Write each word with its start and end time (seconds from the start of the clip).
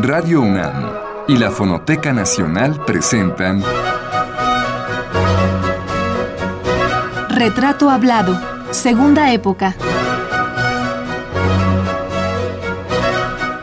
Radio 0.00 0.42
UNAM 0.42 0.92
y 1.26 1.36
la 1.36 1.50
Fonoteca 1.50 2.12
Nacional 2.12 2.84
presentan 2.84 3.64
Retrato 7.28 7.90
Hablado, 7.90 8.40
Segunda 8.70 9.32
Época. 9.32 9.74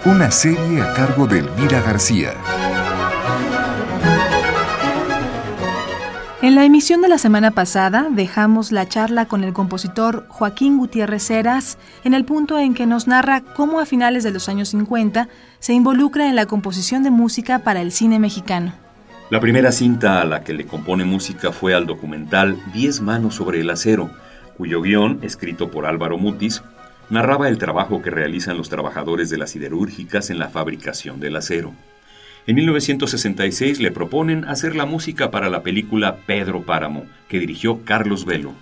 Una 0.03 0.29
serie 0.29 0.82
a 0.82 0.93
cargo 0.93 1.25
de 1.25 1.39
Elvira 1.39 1.79
García. 1.79 2.34
En 6.46 6.54
la 6.54 6.64
emisión 6.64 7.02
de 7.02 7.09
la 7.09 7.18
semana 7.18 7.50
pasada 7.50 8.07
dejamos 8.11 8.71
la 8.71 8.88
charla 8.88 9.25
con 9.25 9.43
el 9.43 9.52
compositor 9.52 10.28
Joaquín 10.28 10.78
Gutiérrez 10.78 11.32
Heras 11.32 11.79
en 12.04 12.14
el 12.14 12.23
punto 12.23 12.60
en 12.60 12.75
que 12.75 12.86
nos 12.86 13.07
narra 13.07 13.41
cómo 13.41 13.79
a 13.79 13.88
finales 13.88 14.23
de 14.23 14.29
los 14.29 14.47
años 14.47 14.70
50 14.70 15.28
se 15.57 15.73
involucra 15.73 16.29
en 16.29 16.36
la 16.36 16.46
composición 16.46 17.02
de 17.02 17.10
música 17.10 17.64
para 17.64 17.82
el 17.82 17.92
cine 17.92 18.19
mexicano. 18.19 18.75
La 19.32 19.39
primera 19.39 19.71
cinta 19.71 20.21
a 20.21 20.25
la 20.25 20.43
que 20.43 20.54
le 20.54 20.68
compone 20.68 21.04
música 21.04 21.52
fue 21.52 21.74
al 21.74 21.88
documental 21.88 22.60
Diez 22.71 23.02
manos 23.02 23.33
sobre 23.33 23.61
el 23.61 23.69
acero, 23.71 24.11
cuyo 24.55 24.83
guion, 24.83 25.18
escrito 25.24 25.71
por 25.71 25.88
Álvaro 25.88 26.19
Mutis, 26.19 26.61
narraba 27.10 27.50
el 27.50 27.57
trabajo 27.57 28.04
que 28.04 28.11
realizan 28.11 28.55
los 28.55 28.69
trabajadores 28.69 29.32
de 29.32 29.39
las 29.39 29.50
siderúrgicas 29.50 30.30
en 30.30 30.38
la 30.38 30.50
fabricación 30.50 31.19
del 31.19 31.38
acero. 31.38 31.74
En 32.47 32.55
1966 32.58 33.80
le 33.80 33.89
proponen 33.89 34.45
hacer 34.45 34.75
la 34.75 34.85
música 34.85 35.31
para 35.31 35.49
la 35.49 35.63
película 35.63 36.17
Pedro 36.27 36.61
Páramo, 36.61 37.08
que 37.27 37.39
dirigió 37.39 37.83
Carlos 37.83 38.23
Velo. 38.23 38.53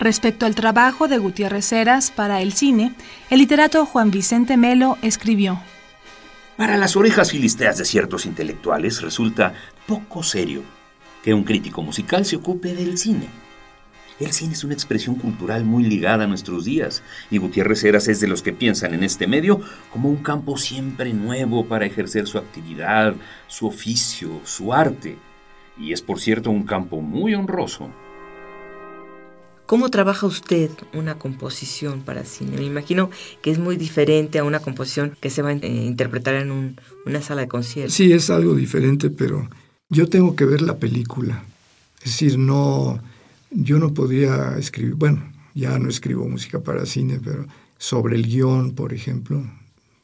Respecto 0.00 0.46
al 0.46 0.56
trabajo 0.56 1.06
de 1.06 1.18
Gutiérrez 1.18 1.72
Heras 1.72 2.10
para 2.10 2.42
el 2.42 2.52
cine, 2.52 2.92
el 3.30 3.38
literato 3.38 3.86
Juan 3.86 4.10
Vicente 4.10 4.56
Melo 4.56 4.98
escribió: 5.00 5.60
Para 6.56 6.76
las 6.76 6.96
orejas 6.96 7.30
filisteas 7.30 7.78
de 7.78 7.84
ciertos 7.84 8.26
intelectuales 8.26 9.00
resulta 9.00 9.54
poco 9.86 10.24
serio 10.24 10.62
que 11.22 11.32
un 11.32 11.44
crítico 11.44 11.82
musical 11.82 12.26
se 12.26 12.34
ocupe 12.34 12.74
del 12.74 12.98
cine 12.98 13.43
el 14.20 14.32
cine 14.32 14.52
es 14.52 14.64
una 14.64 14.74
expresión 14.74 15.16
cultural 15.16 15.64
muy 15.64 15.84
ligada 15.84 16.24
a 16.24 16.26
nuestros 16.26 16.64
días, 16.64 17.02
y 17.30 17.38
Gutiérrez 17.38 17.82
Heras 17.84 18.08
es 18.08 18.20
de 18.20 18.28
los 18.28 18.42
que 18.42 18.52
piensan 18.52 18.94
en 18.94 19.02
este 19.02 19.26
medio 19.26 19.60
como 19.92 20.08
un 20.08 20.22
campo 20.22 20.56
siempre 20.56 21.12
nuevo 21.12 21.66
para 21.66 21.86
ejercer 21.86 22.26
su 22.26 22.38
actividad, 22.38 23.14
su 23.48 23.66
oficio, 23.66 24.40
su 24.44 24.72
arte. 24.72 25.16
Y 25.78 25.92
es, 25.92 26.02
por 26.02 26.20
cierto, 26.20 26.50
un 26.50 26.64
campo 26.64 27.00
muy 27.00 27.34
honroso. 27.34 27.90
¿Cómo 29.66 29.88
trabaja 29.88 30.26
usted 30.26 30.70
una 30.92 31.18
composición 31.18 32.02
para 32.02 32.24
cine? 32.24 32.58
Me 32.58 32.64
imagino 32.64 33.10
que 33.40 33.50
es 33.50 33.58
muy 33.58 33.76
diferente 33.76 34.38
a 34.38 34.44
una 34.44 34.60
composición 34.60 35.16
que 35.20 35.30
se 35.30 35.42
va 35.42 35.48
a 35.48 35.52
eh, 35.54 35.66
interpretar 35.66 36.34
en 36.34 36.76
una 37.06 37.22
sala 37.22 37.40
de 37.40 37.48
conciertos. 37.48 37.94
Sí, 37.94 38.12
es 38.12 38.28
algo 38.28 38.54
diferente, 38.54 39.08
pero 39.08 39.48
yo 39.88 40.06
tengo 40.06 40.36
que 40.36 40.44
ver 40.44 40.60
la 40.60 40.76
película. 40.76 41.44
Es 42.04 42.12
decir, 42.12 42.38
no 42.38 43.00
yo 43.54 43.78
no 43.78 43.94
podría 43.94 44.58
escribir, 44.58 44.94
bueno, 44.94 45.32
ya 45.54 45.78
no 45.78 45.88
escribo 45.88 46.28
música 46.28 46.60
para 46.60 46.84
cine, 46.86 47.20
pero 47.22 47.46
sobre 47.78 48.16
el 48.16 48.26
guion, 48.26 48.74
por 48.74 48.92
ejemplo, 48.92 49.44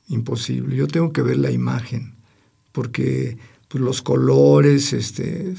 imposible. 0.09 0.77
Yo 0.77 0.87
tengo 0.87 1.13
que 1.13 1.23
ver 1.23 1.39
la 1.39 1.51
imagen, 1.51 2.15
porque 2.73 3.37
pues, 3.69 3.83
los 3.83 4.03
colores, 4.03 4.93
este, 4.93 5.55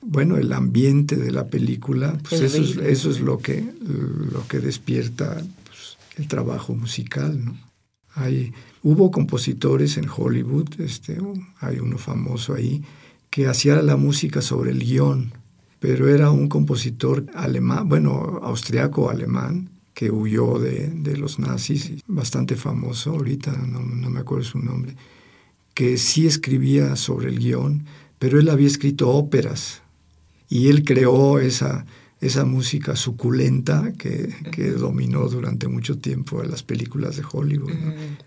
bueno, 0.00 0.36
el 0.36 0.52
ambiente 0.52 1.16
de 1.16 1.30
la 1.30 1.46
película, 1.46 2.18
pues 2.28 2.40
eso 2.40 2.62
es, 2.62 2.76
eso 2.76 3.10
es, 3.10 3.20
lo 3.20 3.38
que, 3.38 3.64
lo 4.32 4.46
que 4.48 4.58
despierta 4.58 5.40
pues, 5.64 5.98
el 6.16 6.26
trabajo 6.26 6.74
musical, 6.74 7.44
¿no? 7.44 7.56
Hay, 8.14 8.52
hubo 8.82 9.12
compositores 9.12 9.96
en 9.96 10.08
Hollywood, 10.08 10.80
este, 10.80 11.18
hay 11.60 11.78
uno 11.78 11.98
famoso 11.98 12.54
ahí, 12.54 12.82
que 13.30 13.46
hacía 13.46 13.80
la 13.82 13.96
música 13.96 14.42
sobre 14.42 14.72
el 14.72 14.80
guion 14.80 15.32
pero 15.80 16.08
era 16.08 16.30
un 16.30 16.48
compositor 16.48 17.26
alemán, 17.34 17.88
bueno, 17.88 18.40
austriaco 18.42 19.10
alemán, 19.10 19.70
que 19.94 20.10
huyó 20.10 20.58
de, 20.58 20.90
de 20.90 21.16
los 21.16 21.38
nazis, 21.38 21.92
bastante 22.06 22.54
famoso, 22.54 23.10
ahorita 23.10 23.50
no, 23.52 23.80
no, 23.80 24.10
me 24.10 24.20
acuerdo 24.20 24.44
su 24.44 24.58
nombre, 24.60 24.94
que 25.74 25.96
sí 25.98 26.26
escribía 26.26 26.94
sobre 26.94 27.30
el 27.30 27.38
guion, 27.38 27.84
pero 28.18 28.38
él 28.38 28.48
había 28.48 28.68
escrito 28.68 29.08
óperas 29.08 29.82
y 30.48 30.68
él 30.68 30.84
creó 30.84 31.40
esa, 31.40 31.84
esa 32.20 32.44
música 32.44 32.96
suculenta 32.96 33.92
que, 33.98 34.34
que 34.52 34.70
dominó 34.70 35.28
durante 35.28 35.68
mucho 35.68 35.98
tiempo 35.98 36.42
en 36.42 36.50
las 36.50 36.62
películas 36.62 37.16
de 37.16 37.24
Hollywood. 37.30 37.72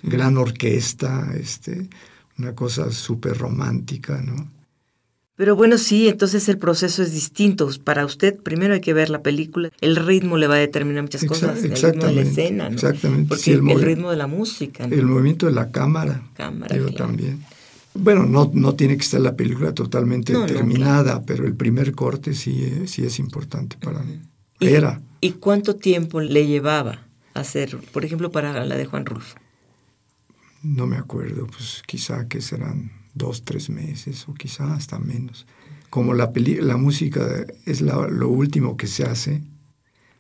Gran 0.04 0.38
orquesta, 0.38 1.34
este, 1.40 1.90
una 2.38 2.54
cosa 2.54 2.92
súper 2.92 3.38
romántica, 3.38 4.22
¿no? 4.22 4.48
Pero 5.42 5.56
bueno, 5.56 5.80
sí, 5.80 6.08
entonces 6.08 6.48
el 6.50 6.60
proceso 6.60 7.02
es 7.02 7.14
distinto. 7.14 7.68
Para 7.84 8.06
usted 8.06 8.38
primero 8.38 8.76
hay 8.76 8.80
que 8.80 8.94
ver 8.94 9.10
la 9.10 9.24
película, 9.24 9.72
el 9.82 9.96
ritmo 9.96 10.38
le 10.38 10.46
va 10.46 10.54
a 10.54 10.60
determinar 10.60 11.02
muchas 11.02 11.26
cosas, 11.26 11.64
el 11.64 11.72
ritmo 11.72 12.06
de 12.06 12.14
la 12.14 12.22
escena, 12.22 12.70
¿no? 12.70 12.76
Exactamente. 12.76 13.30
Porque 13.30 13.54
el, 13.54 13.82
ritmo 13.82 14.12
de 14.12 14.18
la 14.18 14.28
música. 14.28 14.84
El 14.84 15.08
movimiento 15.08 15.48
de 15.48 15.54
la 15.54 15.72
cámara. 15.72 16.22
Cámara. 16.36 16.78
también. 16.96 17.44
Bueno, 17.96 18.28
no, 18.28 18.52
no 18.54 18.76
tiene 18.76 18.96
que 18.98 19.02
estar 19.02 19.20
la 19.20 19.36
película 19.36 19.74
totalmente 19.74 20.36
terminada, 20.46 21.24
pero 21.24 21.48
el 21.48 21.56
primer 21.56 21.94
corte 21.94 22.36
sí, 22.36 22.84
sí 22.86 23.04
es 23.04 23.18
importante 23.18 23.78
para 23.82 24.04
mí. 24.04 24.22
Era. 24.60 25.02
¿Y 25.22 25.32
cuánto 25.32 25.76
tiempo 25.76 26.22
le 26.22 26.46
llevaba 26.46 27.00
hacer, 27.34 27.80
por 27.92 28.06
ejemplo, 28.06 28.32
para 28.32 28.64
la 28.64 28.78
de 28.78 28.86
Juan 28.86 29.08
Rulfo? 29.08 29.40
No 30.62 30.86
me 30.86 30.98
acuerdo, 30.98 31.48
pues 31.48 31.82
quizá 31.88 32.28
que 32.28 32.42
serán 32.42 33.01
dos, 33.14 33.44
tres 33.44 33.70
meses 33.70 34.28
o 34.28 34.34
quizá 34.34 34.74
hasta 34.74 35.00
menos. 35.00 35.46
Como 35.90 36.14
la, 36.14 36.32
la 36.62 36.78
música 36.78 37.46
es 37.66 37.82
lo 37.82 38.30
último 38.30 38.78
que 38.78 38.88
se 38.88 39.04
hace, 39.04 39.42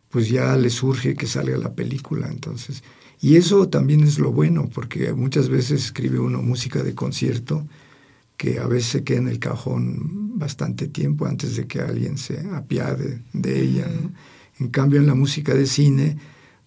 pues 0.10 0.30
ya 0.30 0.56
le 0.58 0.70
surge 0.70 1.16
que 1.16 1.28
salga 1.28 1.58
la 1.58 1.74
película. 1.74 2.28
Entonces, 2.30 2.84
y 3.22 3.38
eso 3.38 3.70
también 3.70 4.04
es 4.04 4.20
lo 4.20 4.32
bueno, 4.32 4.70
porque 4.74 5.14
muchas 5.14 5.48
veces 5.48 5.86
escribe 5.86 6.20
uno 6.20 6.42
música 6.42 6.84
de 6.84 6.94
concierto 6.94 7.66
que 8.36 8.60
a 8.60 8.68
veces 8.68 8.90
se 8.90 9.04
queda 9.04 9.20
en 9.20 9.28
el 9.28 9.40
cajón 9.40 10.40
bastante 10.40 10.88
tiempo 10.88 11.28
antes 11.28 11.56
de 11.56 11.68
que 11.68 11.80
alguien 11.80 12.18
se 12.18 12.40
apiade 12.54 13.22
de 13.32 13.62
ella. 13.62 13.88
En 14.60 14.70
cambio, 14.70 15.00
en 15.00 15.06
la 15.06 15.14
música 15.14 15.54
de 15.54 15.68
cine, 15.68 16.18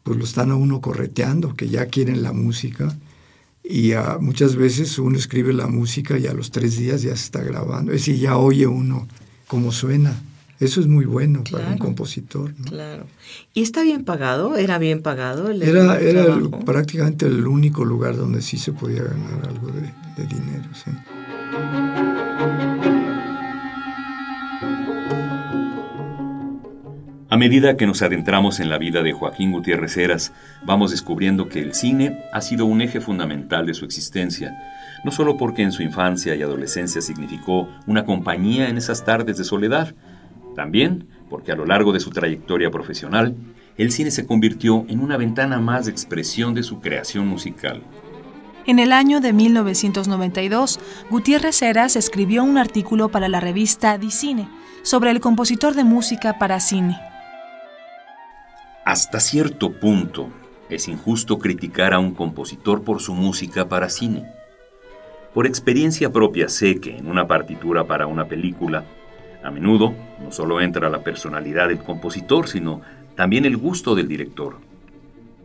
pues 0.05 0.17
lo 0.17 0.25
están 0.25 0.53
a 0.53 0.56
uno 0.56 0.81
correteando, 0.81 1.56
que 1.56 1.69
ya 1.69 1.87
quieren 1.87 2.23
la 2.23 2.33
música 2.33 2.97
y 3.64 3.92
muchas 4.20 4.56
veces 4.56 4.98
uno 4.98 5.16
escribe 5.16 5.54
la 5.54 5.66
música 5.66 6.19
y 6.19 6.26
a 6.26 6.34
los 6.34 6.50
tres 6.50 6.76
días 6.76 7.02
ya 7.02 7.16
se 7.16 7.25
está 7.25 7.42
grabando. 7.42 7.92
Es 7.92 8.02
decir, 8.02 8.20
ya 8.20 8.36
oye 8.36 8.66
uno 8.66 9.08
cómo 9.47 9.72
suena. 9.72 10.14
Eso 10.60 10.80
es 10.80 10.86
muy 10.86 11.04
bueno 11.04 11.42
para 11.50 11.69
un 11.69 11.78
compositor. 11.78 12.54
Claro. 12.54 13.06
¿Y 13.54 13.62
está 13.62 13.82
bien 13.82 14.04
pagado? 14.04 14.56
¿Era 14.56 14.78
bien 14.78 15.02
pagado? 15.02 15.50
El, 15.50 15.62
era 15.62 15.98
era 15.98 16.38
prácticamente 16.64 17.26
el 17.26 17.47
único 17.47 17.84
lugar 17.84 18.16
donde 18.16 18.41
sí 18.41 18.58
se 18.58 18.72
podía 18.72 19.02
ganar 19.02 19.48
algo 19.48 19.69
de, 19.69 19.92
de 20.16 20.26
dinero. 20.26 20.69
Sí. 20.72 20.91
A 27.34 27.37
medida 27.37 27.77
que 27.77 27.89
nos 27.89 28.00
adentramos 28.00 28.61
en 28.61 28.69
la 28.69 28.78
vida 28.78 29.03
de 29.03 29.12
Joaquín 29.12 29.50
Gutiérrez 29.50 29.97
Heras, 29.97 30.33
vamos 30.62 30.93
descubriendo 30.93 31.49
que 31.49 31.59
el 31.59 31.75
cine 31.75 32.22
ha 32.33 32.41
sido 32.41 32.65
un 32.65 32.81
eje 32.81 33.00
fundamental 33.00 33.67
de 33.67 33.75
su 33.75 33.84
existencia, 33.84 34.56
no 35.03 35.11
solo 35.11 35.37
porque 35.37 35.62
en 35.62 35.73
su 35.73 35.83
infancia 35.83 36.37
y 36.37 36.43
adolescencia 36.43 37.00
significó 37.00 37.69
una 37.89 38.05
compañía 38.05 38.69
en 38.69 38.77
esas 38.77 39.05
tardes 39.05 39.37
de 39.37 39.43
soledad, 39.43 39.97
también 40.55 41.09
porque 41.28 41.50
a 41.50 41.56
lo 41.56 41.67
largo 41.67 41.93
de 41.93 41.99
su 41.99 42.11
trayectoria 42.11 42.70
profesional, 42.70 43.35
el 43.79 43.91
cine 43.91 44.12
se 44.12 44.26
convirtió 44.26 44.87
en 44.88 45.00
una 45.00 45.17
ventana 45.17 45.58
más 45.58 45.87
de 45.87 45.91
expresión 45.91 46.55
de 46.55 46.62
su 46.62 46.81
creación 46.81 47.26
musical. 47.26 47.82
En 48.64 48.79
el 48.79 48.93
año 48.93 49.20
de 49.20 49.32
1992, 49.32 50.79
Gutiérrez 51.11 51.61
Heras 51.62 51.97
escribió 51.97 52.44
un 52.44 52.58
artículo 52.58 53.08
para 53.08 53.29
la 53.29 53.41
revista 53.41 53.99
Dicine 53.99 54.49
sobre 54.85 55.11
el 55.11 55.19
compositor 55.19 55.75
de 55.75 55.82
música 55.82 56.38
para 56.38 56.61
cine. 56.61 56.97
Hasta 58.84 59.19
cierto 59.19 59.72
punto, 59.72 60.28
es 60.69 60.88
injusto 60.88 61.38
criticar 61.38 61.94
a 61.94 61.98
un 61.98 62.14
compositor 62.14 62.84
por 62.84 63.00
su 63.00 63.14
música 63.14 63.66
para 63.66 63.88
cine. 63.88 64.26
Por 65.32 65.46
experiencia 65.46 66.12
propia 66.12 66.50
sé 66.50 66.81
que 66.81 66.98
en 66.98 67.08
una 67.08 67.26
partitura 67.26 67.84
para 67.84 68.06
una 68.06 68.26
película, 68.26 68.84
a 69.42 69.50
menudo 69.50 69.94
no 70.22 70.32
solo 70.32 70.60
entra 70.60 70.90
la 70.90 71.02
personalidad 71.02 71.69
del 71.69 71.78
compositor, 71.78 72.46
sino 72.46 72.82
también 73.14 73.46
el 73.46 73.56
gusto 73.56 73.94
del 73.94 74.06
director. 74.06 74.58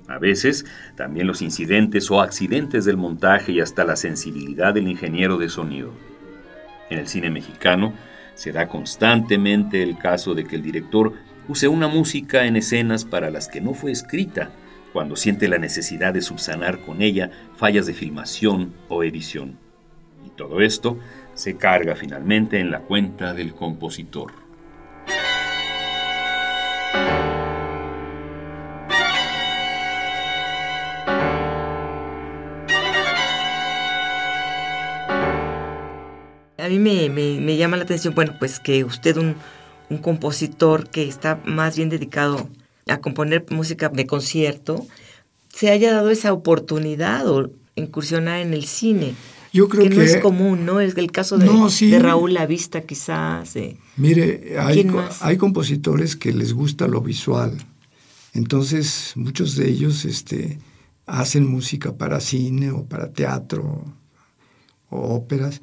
A 0.09 0.17
veces 0.17 0.65
también 0.97 1.25
los 1.25 1.41
incidentes 1.41 2.11
o 2.11 2.19
accidentes 2.19 2.83
del 2.83 2.97
montaje 2.97 3.53
y 3.53 3.61
hasta 3.61 3.85
la 3.85 3.95
sensibilidad 3.95 4.73
del 4.73 4.89
ingeniero 4.89 5.37
de 5.37 5.47
sonido. 5.47 5.91
En 6.89 6.99
el 6.99 7.07
cine 7.07 7.29
mexicano 7.29 7.93
se 8.35 8.51
da 8.51 8.67
constantemente 8.67 9.81
el 9.81 9.97
caso 9.97 10.35
de 10.35 10.43
que 10.43 10.57
el 10.57 10.61
director 10.61 11.13
use 11.49 11.67
una 11.67 11.87
música 11.87 12.45
en 12.45 12.55
escenas 12.55 13.05
para 13.05 13.31
las 13.31 13.47
que 13.47 13.59
no 13.59 13.73
fue 13.73 13.91
escrita, 13.91 14.51
cuando 14.93 15.15
siente 15.15 15.47
la 15.47 15.57
necesidad 15.57 16.13
de 16.13 16.21
subsanar 16.21 16.79
con 16.79 17.01
ella 17.01 17.31
fallas 17.57 17.87
de 17.87 17.93
filmación 17.95 18.73
o 18.87 19.03
edición. 19.03 19.57
Y 20.23 20.29
todo 20.29 20.61
esto 20.61 20.99
se 21.33 21.57
carga 21.57 21.95
finalmente 21.95 22.59
en 22.59 22.69
la 22.69 22.81
cuenta 22.81 23.33
del 23.33 23.55
compositor. 23.55 24.31
A 36.59 36.67
mí 36.67 36.77
me, 36.77 37.57
llama 37.57 37.77
la 37.77 37.83
atención, 37.83 38.13
bueno, 38.13 38.35
pues 38.37 38.59
que 38.59 38.83
usted, 38.83 39.17
un, 39.17 39.35
un 39.89 39.97
compositor 39.97 40.89
que 40.89 41.07
está 41.07 41.41
más 41.45 41.75
bien 41.75 41.89
dedicado 41.89 42.49
a 42.87 42.99
componer 42.99 43.45
música 43.49 43.89
de 43.89 44.05
concierto, 44.05 44.85
se 45.53 45.69
haya 45.69 45.93
dado 45.93 46.09
esa 46.09 46.33
oportunidad 46.33 47.27
o 47.27 47.51
incursionar 47.75 48.39
en 48.39 48.53
el 48.53 48.65
cine. 48.65 49.15
Yo 49.51 49.67
creo 49.67 49.89
que, 49.89 49.95
no 49.95 50.01
es 50.01 50.17
común, 50.17 50.65
¿no? 50.65 50.79
Es 50.79 50.95
el 50.95 51.11
caso 51.11 51.37
de, 51.37 51.47
de 51.87 51.99
Raúl 51.99 52.35
Lavista, 52.35 52.81
quizás. 52.81 53.55
Mire, 53.97 54.55
hay, 54.59 54.87
hay 55.21 55.37
compositores 55.37 56.15
que 56.15 56.31
les 56.33 56.53
gusta 56.53 56.87
lo 56.87 57.01
visual. 57.01 57.57
Entonces, 58.33 59.13
muchos 59.15 59.55
de 59.55 59.67
ellos 59.69 60.05
este, 60.05 60.59
hacen 61.07 61.49
música 61.49 61.97
para 61.97 62.19
cine 62.19 62.71
o 62.71 62.85
para 62.85 63.11
teatro 63.11 63.85
o 64.89 65.15
óperas, 65.15 65.61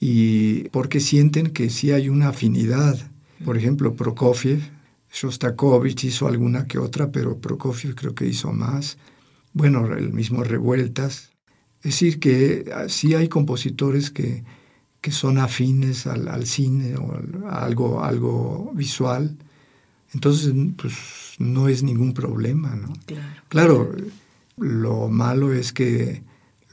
y 0.00 0.68
porque 0.70 1.00
sienten 1.00 1.48
que 1.48 1.70
sí 1.70 1.92
hay 1.92 2.08
una 2.08 2.28
afinidad. 2.28 2.98
Por 3.44 3.56
ejemplo, 3.56 3.94
Prokofiev, 3.94 4.60
Shostakovich 5.12 6.04
hizo 6.04 6.26
alguna 6.26 6.66
que 6.66 6.78
otra, 6.78 7.12
pero 7.12 7.38
Prokofiev 7.38 7.94
creo 7.94 8.14
que 8.14 8.26
hizo 8.26 8.52
más. 8.52 8.98
Bueno, 9.52 9.86
el 9.94 10.12
mismo 10.12 10.42
Revueltas. 10.42 11.30
Es 11.78 11.92
decir, 11.92 12.18
que 12.18 12.64
ah, 12.74 12.88
sí 12.88 13.14
hay 13.14 13.28
compositores 13.28 14.10
que, 14.10 14.42
que 15.00 15.12
son 15.12 15.38
afines 15.38 16.06
al, 16.06 16.46
cine 16.46 16.96
o 16.96 17.14
a 17.46 17.64
algo, 17.64 18.02
algo 18.02 18.72
visual. 18.74 19.36
Entonces, 20.14 20.52
pues 20.76 20.94
no 21.38 21.68
es 21.68 21.82
ningún 21.82 22.14
problema, 22.14 22.74
¿no? 22.74 22.92
Claro. 23.06 23.42
Claro, 23.48 23.96
lo 24.56 25.08
malo 25.08 25.52
es 25.52 25.72
que 25.72 26.22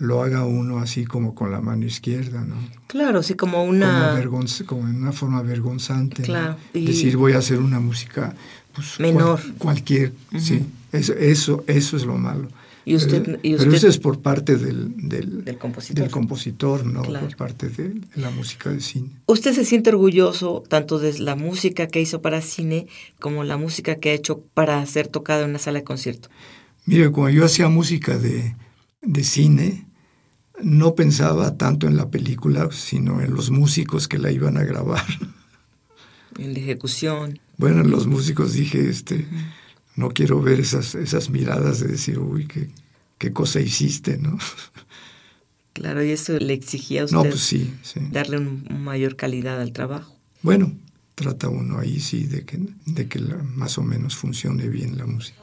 lo 0.01 0.23
haga 0.23 0.45
uno 0.45 0.79
así 0.79 1.05
como 1.05 1.35
con 1.35 1.51
la 1.51 1.61
mano 1.61 1.85
izquierda, 1.85 2.43
¿no? 2.43 2.55
Claro, 2.87 3.21
sí, 3.21 3.35
como 3.35 3.63
una... 3.63 4.19
Como, 4.65 4.87
en 4.87 4.95
una 4.95 5.11
forma 5.11 5.43
vergonzante, 5.43 6.23
claro. 6.23 6.57
Decir, 6.73 7.17
voy 7.17 7.33
a 7.33 7.37
hacer 7.37 7.59
una 7.59 7.79
música... 7.79 8.35
Pues, 8.73 8.99
Menor. 8.99 9.39
cualquier, 9.59 10.13
sí. 10.39 10.65
Eso, 10.91 11.13
eso, 11.13 11.63
eso 11.67 11.97
es 11.97 12.05
lo 12.05 12.17
malo. 12.17 12.47
¿Y 12.83 12.95
usted, 12.95 13.39
pero, 13.43 13.73
eso 13.73 13.87
es 13.87 13.99
por 13.99 14.21
parte 14.21 14.57
del, 14.57 15.07
del, 15.07 15.57
compositor. 15.59 16.01
del 16.01 16.11
compositor, 16.11 16.83
no 16.83 17.03
por 17.03 17.35
parte 17.35 17.69
de, 17.69 18.01
la 18.15 18.31
música 18.31 18.71
de 18.71 18.81
cine. 18.81 19.09
¿Usted 19.27 19.53
se 19.53 19.65
siente 19.65 19.91
orgulloso 19.91 20.63
tanto 20.67 20.97
de 20.97 21.19
la 21.19 21.35
música 21.35 21.85
que 21.87 22.01
hizo 22.01 22.23
para 22.23 22.41
cine 22.41 22.87
como 23.19 23.43
la 23.43 23.57
música 23.57 23.95
que 23.95 24.09
ha 24.09 24.13
hecho 24.13 24.41
para 24.55 24.83
ser 24.87 25.09
tocada 25.09 25.43
en 25.43 25.51
una 25.51 25.59
sala 25.59 25.79
de 25.79 25.83
concierto? 25.83 26.29
Mire, 26.87 27.11
cuando 27.11 27.37
yo 27.37 27.45
hacía 27.45 27.69
música 27.69 28.17
de, 28.17 28.55
de 29.03 29.23
cine, 29.23 29.85
no 30.63 30.95
pensaba 30.95 31.57
tanto 31.57 31.87
en 31.87 31.97
la 31.97 32.09
película, 32.09 32.69
sino 32.71 33.21
en 33.21 33.33
los 33.33 33.51
músicos 33.51 34.07
que 34.07 34.17
la 34.17 34.31
iban 34.31 34.57
a 34.57 34.63
grabar. 34.63 35.05
En 36.37 36.53
la 36.53 36.59
ejecución. 36.59 37.39
Bueno, 37.57 37.83
los 37.83 38.07
músicos 38.07 38.53
dije, 38.53 38.89
este 38.89 39.27
no 39.95 40.09
quiero 40.09 40.41
ver 40.41 40.59
esas, 40.59 40.95
esas 40.95 41.29
miradas 41.29 41.79
de 41.79 41.87
decir, 41.87 42.19
uy, 42.19 42.47
qué, 42.47 42.69
qué 43.17 43.33
cosa 43.33 43.59
hiciste, 43.59 44.17
¿no? 44.17 44.37
Claro, 45.73 46.03
y 46.03 46.11
eso 46.11 46.37
le 46.37 46.53
exigía 46.53 47.03
a 47.03 47.05
usted 47.05 47.17
no, 47.17 47.23
pues 47.23 47.39
sí, 47.39 47.73
darle 48.11 48.39
una 48.39 48.77
mayor 48.77 49.15
calidad 49.15 49.61
al 49.61 49.71
trabajo. 49.71 50.17
Bueno, 50.41 50.73
trata 51.15 51.47
uno 51.47 51.79
ahí 51.79 51.99
sí 52.01 52.25
de 52.25 52.43
que, 52.43 52.59
de 52.85 53.07
que 53.07 53.19
más 53.19 53.77
o 53.77 53.83
menos 53.83 54.15
funcione 54.15 54.67
bien 54.67 54.97
la 54.97 55.05
música. 55.05 55.40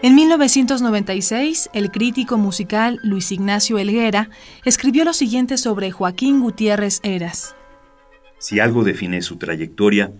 En 0.00 0.14
1996, 0.14 1.70
el 1.72 1.90
crítico 1.90 2.38
musical 2.38 3.00
Luis 3.02 3.32
Ignacio 3.32 3.78
Elguera 3.78 4.30
escribió 4.64 5.04
lo 5.04 5.12
siguiente 5.12 5.56
sobre 5.56 5.90
Joaquín 5.90 6.40
Gutiérrez 6.40 7.00
Eras. 7.02 7.56
Si 8.38 8.60
algo 8.60 8.84
define 8.84 9.22
su 9.22 9.38
trayectoria, 9.38 10.12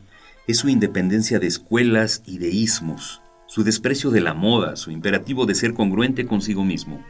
es 0.48 0.58
su 0.58 0.68
independencia 0.68 1.38
de 1.38 1.46
escuelas 1.46 2.24
y 2.26 2.38
de 2.38 2.48
ismos, 2.48 3.22
su 3.46 3.62
desprecio 3.62 4.10
de 4.10 4.20
la 4.20 4.34
moda, 4.34 4.74
su 4.74 4.90
imperativo 4.90 5.46
de 5.46 5.54
ser 5.54 5.74
congruente 5.74 6.26
consigo 6.26 6.64
mismo. 6.64 7.00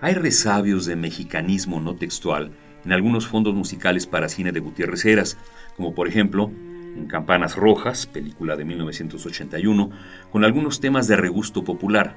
Hay 0.00 0.14
resabios 0.14 0.86
de 0.86 0.96
mexicanismo 0.96 1.80
no 1.80 1.96
textual 1.96 2.52
en 2.86 2.92
algunos 2.92 3.26
fondos 3.26 3.54
musicales 3.54 4.06
para 4.06 4.30
cine 4.30 4.52
de 4.52 4.60
Gutiérrez 4.60 5.04
Eras, 5.04 5.36
como 5.76 5.94
por 5.94 6.08
ejemplo 6.08 6.50
en 6.96 7.06
Campanas 7.06 7.56
Rojas, 7.56 8.06
película 8.06 8.56
de 8.56 8.64
1981, 8.64 9.90
con 10.30 10.44
algunos 10.44 10.80
temas 10.80 11.08
de 11.08 11.16
regusto 11.16 11.64
popular, 11.64 12.16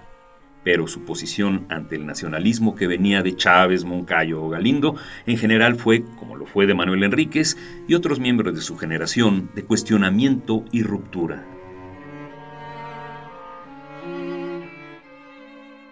pero 0.64 0.88
su 0.88 1.06
posición 1.06 1.66
ante 1.70 1.96
el 1.96 2.06
nacionalismo 2.06 2.76
que 2.76 2.88
venía 2.88 3.24
de 3.24 3.36
Chávez, 3.36 3.86
Moncayo 3.86 4.44
o 4.44 4.50
Galindo 4.50 4.96
en 5.26 5.38
general 5.38 5.76
fue, 5.78 6.04
como 6.20 6.36
lo 6.36 6.46
fue 6.46 6.68
de 6.68 6.74
Manuel 6.74 7.04
Enríquez 7.04 7.58
y 7.88 7.94
otros 7.94 8.20
miembros 8.20 8.54
de 8.54 8.62
su 8.62 8.78
generación, 8.78 9.50
de 9.56 9.64
cuestionamiento 9.64 10.66
y 10.72 10.84
ruptura. 10.84 11.46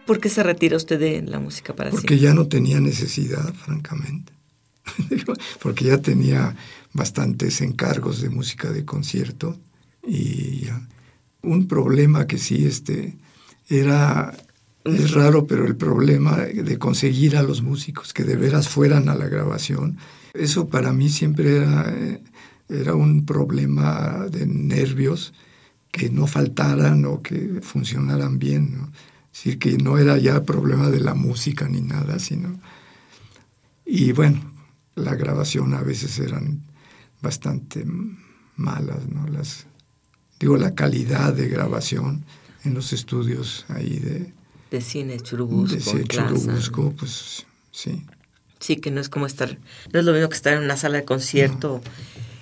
¿Por 0.05 0.19
qué 0.19 0.29
se 0.29 0.43
retira 0.43 0.77
usted 0.77 0.99
de 0.99 1.21
la 1.23 1.39
música 1.39 1.73
para 1.73 1.89
Porque 1.89 2.19
ya 2.19 2.33
no 2.33 2.47
tenía 2.47 2.79
necesidad, 2.79 3.53
francamente. 3.53 4.33
Porque 5.61 5.85
ya 5.85 5.97
tenía 5.97 6.55
bastantes 6.95 7.59
encargos 7.59 8.21
de 8.21 8.29
música 8.29 8.71
de 8.71 8.85
concierto 8.85 9.59
y 10.07 10.63
un 11.41 11.67
problema 11.67 12.25
que 12.25 12.37
sí 12.37 12.65
este 12.65 13.17
era 13.67 14.33
es 14.85 15.11
raro 15.11 15.45
pero 15.45 15.65
el 15.65 15.75
problema 15.75 16.37
de 16.37 16.79
conseguir 16.79 17.35
a 17.35 17.43
los 17.43 17.61
músicos 17.61 18.13
que 18.13 18.23
de 18.23 18.37
veras 18.37 18.69
fueran 18.69 19.09
a 19.09 19.15
la 19.15 19.27
grabación 19.27 19.97
eso 20.33 20.69
para 20.69 20.93
mí 20.93 21.09
siempre 21.09 21.57
era 21.57 21.93
era 22.69 22.95
un 22.95 23.25
problema 23.25 24.27
de 24.31 24.47
nervios 24.47 25.33
que 25.91 26.09
no 26.09 26.27
faltaran 26.27 27.03
o 27.03 27.21
que 27.21 27.59
funcionaran 27.61 28.39
bien 28.39 28.77
¿no? 28.77 28.83
es 29.33 29.43
decir 29.43 29.59
que 29.59 29.77
no 29.77 29.97
era 29.97 30.17
ya 30.17 30.43
problema 30.43 30.89
de 30.89 31.01
la 31.01 31.13
música 31.13 31.67
ni 31.67 31.81
nada 31.81 32.19
sino 32.19 32.57
y 33.85 34.13
bueno 34.13 34.39
la 34.95 35.13
grabación 35.15 35.73
a 35.73 35.81
veces 35.81 36.19
eran 36.19 36.61
bastante 37.25 37.85
malas, 38.55 39.07
¿no? 39.09 39.27
Las, 39.27 39.65
digo, 40.39 40.57
la 40.57 40.75
calidad 40.75 41.33
de 41.33 41.47
grabación 41.47 42.23
en 42.63 42.75
los 42.75 42.93
estudios 42.93 43.65
ahí 43.67 43.97
de... 43.99 44.33
De 44.69 44.81
cine 44.81 45.19
Churubusco. 45.19 45.97
De 45.97 46.03
Churubusco, 46.05 46.93
pues 46.97 47.45
sí. 47.71 48.05
Sí, 48.59 48.77
que 48.77 48.91
no 48.91 49.01
es 49.01 49.09
como 49.09 49.25
estar, 49.25 49.57
no 49.91 49.99
es 49.99 50.05
lo 50.05 50.13
mismo 50.13 50.29
que 50.29 50.35
estar 50.35 50.53
en 50.53 50.63
una 50.63 50.77
sala 50.77 50.97
de 50.99 51.05
concierto, 51.05 51.81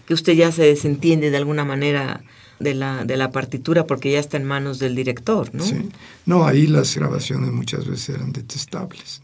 que 0.05 0.13
usted 0.13 0.33
ya 0.33 0.51
se 0.51 0.63
desentiende 0.63 1.31
de 1.31 1.37
alguna 1.37 1.63
manera 1.63 2.23
de 2.59 2.73
la, 2.73 3.05
de 3.05 3.17
la 3.17 3.31
partitura 3.31 3.87
porque 3.87 4.11
ya 4.11 4.19
está 4.19 4.37
en 4.37 4.45
manos 4.45 4.79
del 4.79 4.95
director, 4.95 5.53
¿no? 5.53 5.63
Sí. 5.63 5.89
No, 6.25 6.45
ahí 6.45 6.67
las 6.67 6.95
grabaciones 6.95 7.51
muchas 7.51 7.87
veces 7.87 8.09
eran 8.09 8.31
detestables. 8.31 9.21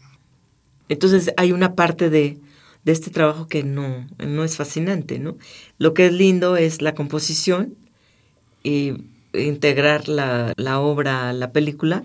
Entonces 0.88 1.32
hay 1.36 1.52
una 1.52 1.74
parte 1.74 2.10
de, 2.10 2.38
de 2.84 2.92
este 2.92 3.10
trabajo 3.10 3.46
que 3.46 3.62
no, 3.62 4.06
no 4.18 4.44
es 4.44 4.56
fascinante, 4.56 5.18
¿no? 5.18 5.36
Lo 5.78 5.94
que 5.94 6.06
es 6.06 6.12
lindo 6.12 6.56
es 6.56 6.82
la 6.82 6.94
composición 6.94 7.74
y 8.62 8.94
integrar 9.32 10.08
la, 10.08 10.80
obra 10.80 11.30
a 11.30 11.32
la 11.32 11.52
película 11.52 12.04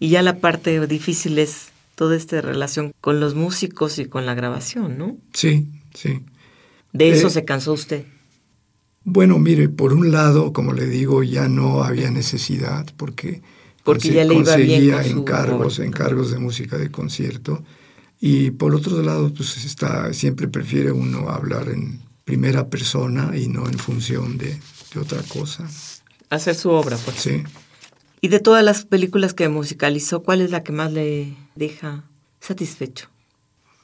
y 0.00 0.10
ya 0.10 0.22
la 0.22 0.38
parte 0.38 0.86
difícil 0.86 1.38
es 1.38 1.68
toda 1.94 2.16
esta 2.16 2.40
relación 2.40 2.92
con 3.00 3.20
los 3.20 3.34
músicos 3.34 3.98
y 3.98 4.06
con 4.06 4.26
la 4.26 4.34
grabación, 4.34 4.98
¿no? 4.98 5.16
Sí, 5.32 5.66
sí. 5.94 6.20
¿De 6.92 7.10
eso 7.10 7.28
eh, 7.28 7.30
se 7.30 7.44
cansó 7.44 7.72
usted? 7.72 8.04
Bueno, 9.04 9.38
mire, 9.38 9.68
por 9.68 9.92
un 9.92 10.10
lado, 10.10 10.52
como 10.52 10.72
le 10.72 10.86
digo, 10.86 11.22
ya 11.22 11.48
no 11.48 11.84
había 11.84 12.10
necesidad 12.10 12.86
porque, 12.96 13.40
porque 13.84 14.12
ya 14.12 14.24
le 14.24 14.34
iba 14.34 14.56
bien 14.56 14.92
encargos, 15.04 15.78
encargos 15.78 16.30
de 16.32 16.38
música 16.38 16.76
de 16.76 16.90
concierto 16.90 17.62
y 18.20 18.50
por 18.50 18.74
otro 18.74 19.02
lado, 19.02 19.32
pues 19.32 19.64
está, 19.64 20.12
siempre 20.12 20.48
prefiere 20.48 20.92
uno 20.92 21.28
hablar 21.28 21.68
en 21.68 22.00
primera 22.24 22.68
persona 22.68 23.36
y 23.36 23.48
no 23.48 23.68
en 23.68 23.78
función 23.78 24.38
de, 24.38 24.58
otra 24.98 25.22
cosa. 25.28 25.68
Hacer 26.30 26.54
su 26.54 26.70
obra, 26.70 26.96
pues. 26.96 27.16
Sí. 27.18 27.42
Y 28.22 28.28
de 28.28 28.40
todas 28.40 28.64
las 28.64 28.86
películas 28.86 29.34
que 29.34 29.48
musicalizó, 29.50 30.22
¿cuál 30.22 30.40
es 30.40 30.50
la 30.50 30.62
que 30.62 30.72
más 30.72 30.90
le 30.90 31.36
deja 31.54 32.04
satisfecho? 32.40 33.08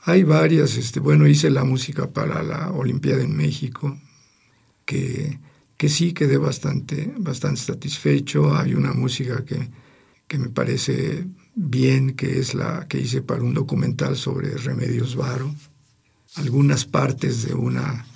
Hay 0.04 0.24
varias, 0.24 0.78
este, 0.78 1.00
bueno, 1.00 1.26
hice 1.26 1.50
la 1.50 1.64
música 1.64 2.10
para 2.10 2.42
la 2.42 2.72
Olimpiada 2.72 3.22
en 3.22 3.36
México, 3.36 3.98
que, 4.86 5.38
que 5.76 5.90
sí 5.90 6.14
quedé 6.14 6.38
bastante, 6.38 7.12
bastante 7.18 7.60
satisfecho. 7.60 8.56
Hay 8.56 8.72
una 8.72 8.94
música 8.94 9.44
que, 9.44 9.68
que 10.26 10.38
me 10.38 10.48
parece 10.48 11.26
bien, 11.54 12.14
que 12.14 12.38
es 12.38 12.54
la 12.54 12.86
que 12.88 13.00
hice 13.00 13.22
para 13.22 13.42
un 13.42 13.54
documental 13.54 14.16
sobre 14.16 14.56
Remedios 14.56 15.16
Varo. 15.16 15.54
Algunas 16.36 16.84
partes 16.84 17.46
de 17.46 17.54
una, 17.54 18.06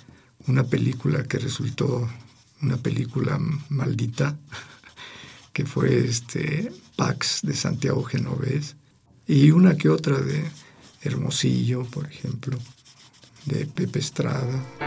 una 0.47 0.63
película 0.63 1.23
que 1.23 1.37
resultó 1.37 2.09
una 2.61 2.77
película 2.77 3.39
maldita, 3.69 4.37
que 5.53 5.65
fue 5.65 6.05
este 6.05 6.71
Pax 6.95 7.41
de 7.43 7.55
Santiago 7.55 8.03
Genovés, 8.03 8.75
y 9.27 9.51
una 9.51 9.75
que 9.75 9.89
otra 9.89 10.19
de 10.19 10.43
Hermosillo, 11.01 11.85
por 11.85 12.07
ejemplo, 12.07 12.57
de 13.45 13.65
Pepe 13.65 13.99
Estrada. 13.99 14.86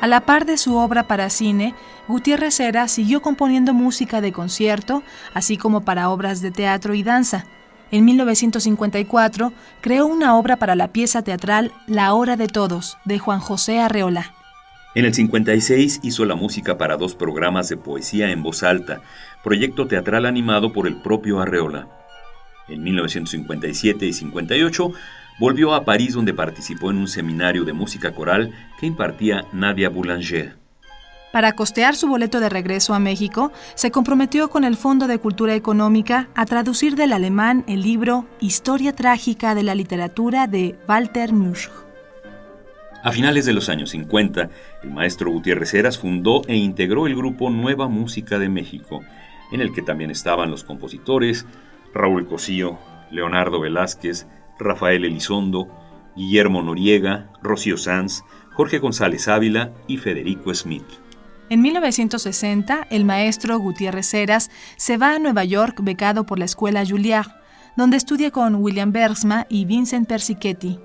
A 0.00 0.06
la 0.06 0.20
par 0.20 0.46
de 0.46 0.58
su 0.58 0.76
obra 0.76 1.08
para 1.08 1.28
cine, 1.28 1.74
Gutiérrez 2.06 2.60
Era 2.60 2.86
siguió 2.86 3.20
componiendo 3.20 3.74
música 3.74 4.20
de 4.20 4.30
concierto, 4.30 5.02
así 5.34 5.56
como 5.56 5.80
para 5.80 6.08
obras 6.10 6.40
de 6.40 6.52
teatro 6.52 6.94
y 6.94 7.02
danza. 7.02 7.46
En 7.90 8.04
1954 8.04 9.52
creó 9.80 10.06
una 10.06 10.36
obra 10.36 10.56
para 10.56 10.76
la 10.76 10.88
pieza 10.88 11.22
teatral 11.22 11.72
La 11.88 12.14
Hora 12.14 12.36
de 12.36 12.46
Todos, 12.46 12.96
de 13.04 13.18
Juan 13.18 13.40
José 13.40 13.80
Arreola. 13.80 14.34
En 14.94 15.04
el 15.04 15.14
56 15.14 16.00
hizo 16.04 16.24
la 16.24 16.36
música 16.36 16.78
para 16.78 16.96
dos 16.96 17.16
programas 17.16 17.68
de 17.68 17.76
poesía 17.76 18.30
en 18.30 18.42
voz 18.44 18.62
alta, 18.62 19.00
proyecto 19.42 19.88
teatral 19.88 20.26
animado 20.26 20.72
por 20.72 20.86
el 20.86 21.02
propio 21.02 21.40
Arreola. 21.40 21.88
En 22.68 22.84
1957 22.84 24.06
y 24.06 24.12
58 24.12 24.92
volvió 25.38 25.74
a 25.74 25.84
París 25.84 26.14
donde 26.14 26.34
participó 26.34 26.90
en 26.90 26.98
un 26.98 27.08
seminario 27.08 27.64
de 27.64 27.72
música 27.72 28.12
coral 28.12 28.52
que 28.78 28.86
impartía 28.86 29.44
Nadia 29.52 29.88
Boulanger. 29.88 30.56
Para 31.32 31.52
costear 31.52 31.94
su 31.94 32.08
boleto 32.08 32.40
de 32.40 32.48
regreso 32.48 32.94
a 32.94 32.98
México, 32.98 33.52
se 33.74 33.90
comprometió 33.90 34.48
con 34.48 34.64
el 34.64 34.76
Fondo 34.76 35.06
de 35.06 35.18
Cultura 35.18 35.54
Económica 35.54 36.28
a 36.34 36.46
traducir 36.46 36.96
del 36.96 37.12
alemán 37.12 37.64
el 37.66 37.82
libro 37.82 38.26
Historia 38.40 38.94
trágica 38.94 39.54
de 39.54 39.62
la 39.62 39.74
literatura 39.74 40.46
de 40.46 40.78
Walter 40.88 41.32
Musch. 41.34 41.68
A 43.04 43.12
finales 43.12 43.44
de 43.44 43.52
los 43.52 43.68
años 43.68 43.90
50, 43.90 44.50
el 44.82 44.90
maestro 44.90 45.30
Gutiérrez 45.30 45.72
Heras 45.74 45.98
fundó 45.98 46.42
e 46.48 46.56
integró 46.56 47.06
el 47.06 47.14
grupo 47.14 47.50
Nueva 47.50 47.88
Música 47.88 48.38
de 48.38 48.48
México, 48.48 49.02
en 49.52 49.60
el 49.60 49.72
que 49.72 49.82
también 49.82 50.10
estaban 50.10 50.50
los 50.50 50.64
compositores 50.64 51.46
Raúl 51.94 52.26
Cosío, 52.26 52.78
Leonardo 53.10 53.60
Velázquez, 53.60 54.26
Rafael 54.58 55.04
Elizondo, 55.04 55.68
Guillermo 56.16 56.62
Noriega, 56.62 57.30
Rocío 57.42 57.76
Sanz, 57.76 58.22
Jorge 58.54 58.78
González 58.78 59.28
Ávila 59.28 59.72
y 59.86 59.98
Federico 59.98 60.52
Smith. 60.54 60.86
En 61.50 61.62
1960, 61.62 62.88
el 62.90 63.04
maestro 63.04 63.58
Gutiérrez 63.58 64.12
Heras 64.12 64.50
se 64.76 64.96
va 64.98 65.14
a 65.14 65.18
Nueva 65.18 65.44
York 65.44 65.78
becado 65.82 66.26
por 66.26 66.38
la 66.38 66.44
escuela 66.44 66.84
Juilliard, 66.84 67.30
donde 67.76 67.96
estudia 67.96 68.30
con 68.30 68.56
William 68.56 68.92
Bergsma 68.92 69.46
y 69.48 69.64
Vincent 69.64 70.08
Persichetti. 70.08 70.78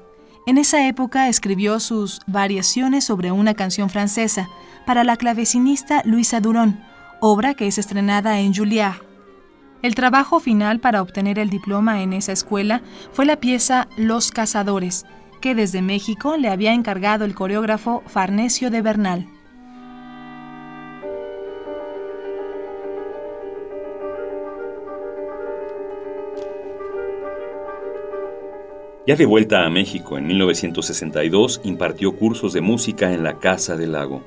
En 0.46 0.58
esa 0.58 0.88
época 0.88 1.28
escribió 1.28 1.80
sus 1.80 2.22
Variaciones 2.28 3.06
sobre 3.06 3.32
una 3.32 3.56
canción 3.56 3.90
francesa 3.90 4.50
para 4.86 5.04
la 5.04 5.18
clavecinista 5.18 6.02
Luisa 6.06 6.40
Durón, 6.40 6.80
obra 7.20 7.54
que 7.56 7.68
es 7.68 7.78
estrenada 7.78 8.40
en 8.40 8.54
Juilliard. 8.54 9.13
El 9.84 9.96
trabajo 9.96 10.40
final 10.40 10.80
para 10.80 11.02
obtener 11.02 11.38
el 11.38 11.50
diploma 11.50 12.04
en 12.04 12.14
esa 12.14 12.32
escuela 12.32 12.82
fue 13.12 13.26
la 13.26 13.42
pieza 13.42 13.90
Los 13.98 14.32
Cazadores, 14.32 15.06
que 15.42 15.56
desde 15.56 15.82
México 15.82 16.38
le 16.38 16.48
había 16.48 16.74
encargado 16.74 17.26
el 17.26 17.36
coreógrafo 17.36 18.02
Farnesio 18.08 18.72
de 18.72 18.82
Bernal. 18.82 19.28
Ya 29.06 29.18
de 29.18 29.26
vuelta 29.26 29.66
a 29.66 29.70
México 29.70 30.18
en 30.18 30.28
1962, 30.28 31.60
impartió 31.66 32.16
cursos 32.16 32.54
de 32.54 32.62
música 32.62 33.12
en 33.12 33.22
la 33.26 33.38
Casa 33.38 33.76
del 33.76 33.92
Lago. 33.92 34.24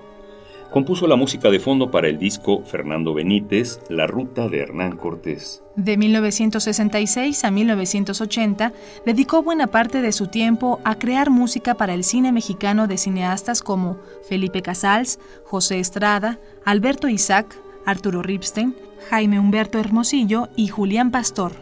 Compuso 0.77 1.07
la 1.07 1.17
música 1.17 1.51
de 1.51 1.59
fondo 1.59 1.91
para 1.91 2.07
el 2.07 2.19
disco 2.19 2.63
Fernando 2.63 3.15
Benítez, 3.15 3.81
La 3.89 4.07
Ruta 4.07 4.47
de 4.51 4.59
Hernán 4.59 4.99
Cortés. 4.99 5.63
De 5.75 5.97
1966 5.97 7.45
a 7.45 7.51
1980, 7.51 8.75
dedicó 9.07 9.43
buena 9.43 9.69
parte 9.69 10.03
de 10.03 10.13
su 10.13 10.27
tiempo 10.27 10.79
a 10.85 10.97
crear 10.97 11.31
música 11.31 11.77
para 11.77 11.95
el 11.95 12.05
cine 12.05 12.31
mexicano 12.31 12.89
de 12.89 12.99
cineastas 12.99 13.63
como 13.63 13.97
Felipe 14.29 14.61
Casals, 14.61 15.19
José 15.47 15.79
Estrada, 15.81 16.39
Alberto 16.67 17.09
Isaac, 17.09 17.59
Arturo 17.87 18.21
Ripstein, 18.23 18.77
Jaime 19.09 19.41
Humberto 19.41 19.79
Hermosillo 19.79 20.51
y 20.57 20.69
Julián 20.69 21.11
Pastor. 21.11 21.53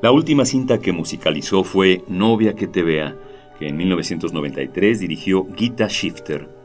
La 0.00 0.12
última 0.12 0.46
cinta 0.46 0.78
que 0.78 0.92
musicalizó 0.92 1.62
fue 1.62 2.02
Novia 2.08 2.54
que 2.54 2.68
te 2.68 2.82
vea, 2.82 3.14
que 3.58 3.68
en 3.68 3.76
1993 3.76 4.98
dirigió 4.98 5.46
Gita 5.54 5.88
Shifter. 5.88 6.55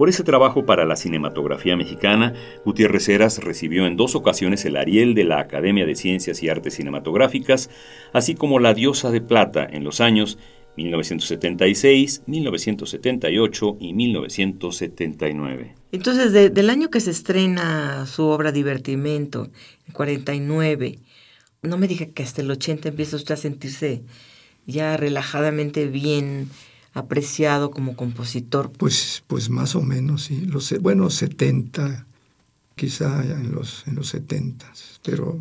Por 0.00 0.08
ese 0.08 0.24
trabajo 0.24 0.64
para 0.64 0.86
la 0.86 0.96
cinematografía 0.96 1.76
mexicana, 1.76 2.32
Gutiérrez 2.64 3.06
Heras 3.10 3.36
recibió 3.44 3.86
en 3.86 3.98
dos 3.98 4.14
ocasiones 4.14 4.64
el 4.64 4.78
Ariel 4.78 5.14
de 5.14 5.24
la 5.24 5.40
Academia 5.40 5.84
de 5.84 5.94
Ciencias 5.94 6.42
y 6.42 6.48
Artes 6.48 6.76
Cinematográficas, 6.76 7.68
así 8.14 8.34
como 8.34 8.60
la 8.60 8.72
Diosa 8.72 9.10
de 9.10 9.20
Plata 9.20 9.68
en 9.70 9.84
los 9.84 10.00
años 10.00 10.38
1976, 10.78 12.22
1978 12.24 13.76
y 13.78 13.92
1979. 13.92 15.74
Entonces, 15.92 16.32
del 16.32 16.70
año 16.70 16.88
que 16.88 17.00
se 17.00 17.10
estrena 17.10 18.06
su 18.06 18.24
obra 18.24 18.52
Divertimento, 18.52 19.50
en 19.86 19.92
49, 19.92 20.98
no 21.60 21.76
me 21.76 21.88
diga 21.88 22.06
que 22.06 22.22
hasta 22.22 22.40
el 22.40 22.50
80 22.50 22.88
empieza 22.88 23.16
usted 23.16 23.34
a 23.34 23.36
sentirse 23.36 24.00
ya 24.64 24.96
relajadamente 24.96 25.88
bien 25.88 26.48
apreciado 26.92 27.70
como 27.70 27.96
compositor. 27.96 28.70
Pues, 28.72 29.22
pues 29.26 29.50
más 29.50 29.74
o 29.74 29.82
menos, 29.82 30.24
sí. 30.24 30.40
Los, 30.42 30.72
bueno, 30.80 31.10
70, 31.10 32.06
quizá 32.74 33.22
en 33.24 33.52
los, 33.52 33.84
en 33.86 33.94
los 33.94 34.08
70, 34.08 34.72
pero 35.02 35.40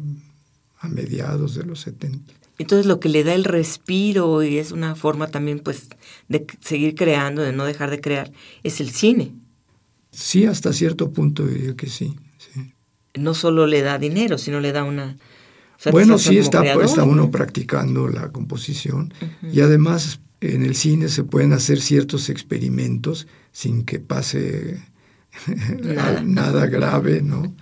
a 0.79 0.88
mediados 0.88 1.56
de 1.56 1.63
los 1.63 1.82
70. 1.82 2.34
Entonces 2.58 2.86
lo 2.86 3.00
que 3.00 3.10
le 3.10 3.24
da 3.24 3.34
el 3.34 3.46
respiro 3.46 4.44
y 4.44 4.58
es 4.58 4.72
una 4.72 4.96
forma 4.96 5.27
también 5.27 5.60
pues 5.60 5.88
de 6.27 6.46
seguir 6.60 6.94
creando, 6.94 7.41
de 7.41 7.53
no 7.53 7.63
dejar 7.63 7.89
de 7.89 8.01
crear, 8.01 8.32
es 8.63 8.82
el 8.82 8.89
cine. 8.91 9.34
Sí, 10.12 10.46
hasta 10.46 10.74
cierto 10.74 11.12
punto 11.12 11.46
diría 11.46 11.75
que 11.75 11.88
sí, 11.88 12.15
sí. 12.38 12.74
No 13.15 13.34
solo 13.34 13.65
le 13.65 13.82
da 13.82 13.98
dinero, 13.98 14.38
sino 14.38 14.60
le 14.60 14.72
da 14.74 14.84
una, 14.84 15.18
bueno, 15.91 16.18
sí 16.18 16.38
está, 16.38 16.63
está 16.82 17.03
uno 17.03 17.32
practicando 17.32 18.08
la 18.10 18.32
composición 18.32 19.13
y 19.41 19.62
además 19.62 20.20
en 20.41 20.63
el 20.63 20.75
cine 20.75 21.10
se 21.10 21.24
pueden 21.24 21.53
hacer 21.53 21.81
ciertos 21.81 22.29
experimentos 22.29 23.27
sin 23.51 23.84
que 23.84 24.00
pase 24.00 24.81
nada. 26.24 26.67
grave, 26.67 27.22
¿no? 27.22 27.55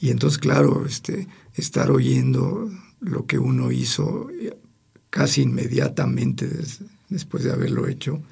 Y 0.00 0.10
entonces, 0.10 0.38
claro, 0.38 0.84
este, 0.86 1.26
estar 1.54 1.90
oyendo 1.90 2.70
lo 3.00 3.26
que 3.26 3.38
uno 3.38 3.72
hizo 3.72 4.28
casi 5.10 5.42
inmediatamente 5.42 6.48
después 7.08 7.44
de 7.44 7.52
haberlo 7.52 7.86
hecho, 7.86 8.22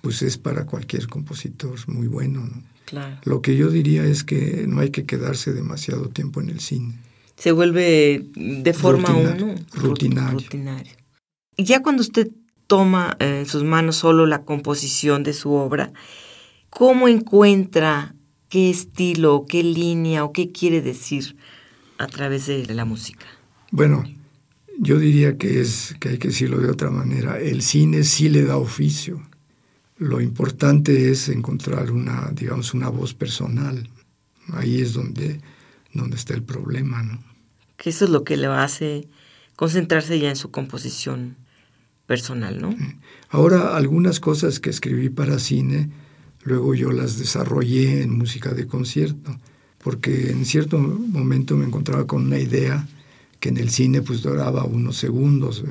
pues 0.00 0.22
es 0.22 0.38
para 0.38 0.64
cualquier 0.64 1.08
compositor 1.08 1.76
muy 1.88 2.06
bueno, 2.06 2.40
¿no? 2.46 2.62
Claro. 2.86 3.18
Lo 3.24 3.42
que 3.42 3.56
yo 3.56 3.68
diría 3.68 4.04
es 4.04 4.22
que 4.22 4.64
no 4.68 4.78
hay 4.78 4.90
que 4.90 5.04
quedarse 5.06 5.52
demasiado 5.52 6.08
tiempo 6.08 6.40
en 6.40 6.50
el 6.50 6.60
cine 6.60 7.00
se 7.36 7.52
vuelve 7.52 8.26
de 8.34 8.72
forma 8.72 9.14
uno, 9.14 9.54
rutinario. 9.74 10.48
Y 11.56 11.64
ya 11.64 11.82
cuando 11.82 12.02
usted 12.02 12.30
toma 12.66 13.16
en 13.20 13.46
sus 13.46 13.64
manos 13.64 13.96
solo 13.96 14.26
la 14.26 14.42
composición 14.42 15.22
de 15.22 15.32
su 15.32 15.52
obra, 15.52 15.92
¿cómo 16.70 17.08
encuentra 17.08 18.14
qué 18.48 18.70
estilo, 18.70 19.46
qué 19.48 19.62
línea 19.62 20.24
o 20.24 20.32
qué 20.32 20.52
quiere 20.52 20.82
decir 20.82 21.36
a 21.98 22.06
través 22.06 22.46
de 22.46 22.66
la 22.74 22.84
música? 22.84 23.26
Bueno, 23.70 24.04
yo 24.78 24.98
diría 24.98 25.36
que 25.38 25.60
es 25.60 25.96
que 26.00 26.10
hay 26.10 26.18
que 26.18 26.28
decirlo 26.28 26.58
de 26.58 26.70
otra 26.70 26.90
manera. 26.90 27.38
El 27.38 27.62
cine 27.62 28.04
sí 28.04 28.28
le 28.28 28.44
da 28.44 28.56
oficio. 28.56 29.22
Lo 29.98 30.20
importante 30.20 31.10
es 31.10 31.28
encontrar 31.28 31.90
una, 31.90 32.30
digamos, 32.32 32.74
una 32.74 32.90
voz 32.90 33.14
personal. 33.14 33.88
Ahí 34.52 34.80
es 34.80 34.92
donde 34.92 35.40
donde 35.96 36.16
está 36.16 36.34
el 36.34 36.42
problema, 36.42 37.02
¿no? 37.02 37.18
Que 37.76 37.90
eso 37.90 38.04
es 38.04 38.10
lo 38.10 38.24
que 38.24 38.36
le 38.36 38.46
hace 38.46 39.08
concentrarse 39.56 40.18
ya 40.18 40.28
en 40.28 40.36
su 40.36 40.50
composición 40.50 41.36
personal, 42.06 42.60
¿no? 42.60 42.74
Ahora, 43.30 43.76
algunas 43.76 44.20
cosas 44.20 44.60
que 44.60 44.70
escribí 44.70 45.08
para 45.08 45.38
cine 45.38 45.90
luego 46.46 46.74
yo 46.74 46.92
las 46.92 47.18
desarrollé 47.18 48.02
en 48.02 48.16
música 48.16 48.54
de 48.54 48.66
concierto, 48.66 49.36
porque 49.82 50.30
en 50.30 50.44
cierto 50.46 50.78
momento 50.78 51.56
me 51.56 51.66
encontraba 51.66 52.06
con 52.06 52.26
una 52.26 52.38
idea 52.38 52.86
que 53.40 53.48
en 53.48 53.58
el 53.58 53.70
cine 53.70 54.00
pues 54.00 54.22
duraba 54.22 54.64
unos 54.64 54.96
segundos, 54.96 55.64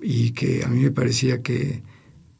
y 0.00 0.32
que 0.32 0.64
a 0.64 0.68
mí 0.68 0.80
me 0.80 0.90
parecía 0.90 1.42
que, 1.42 1.82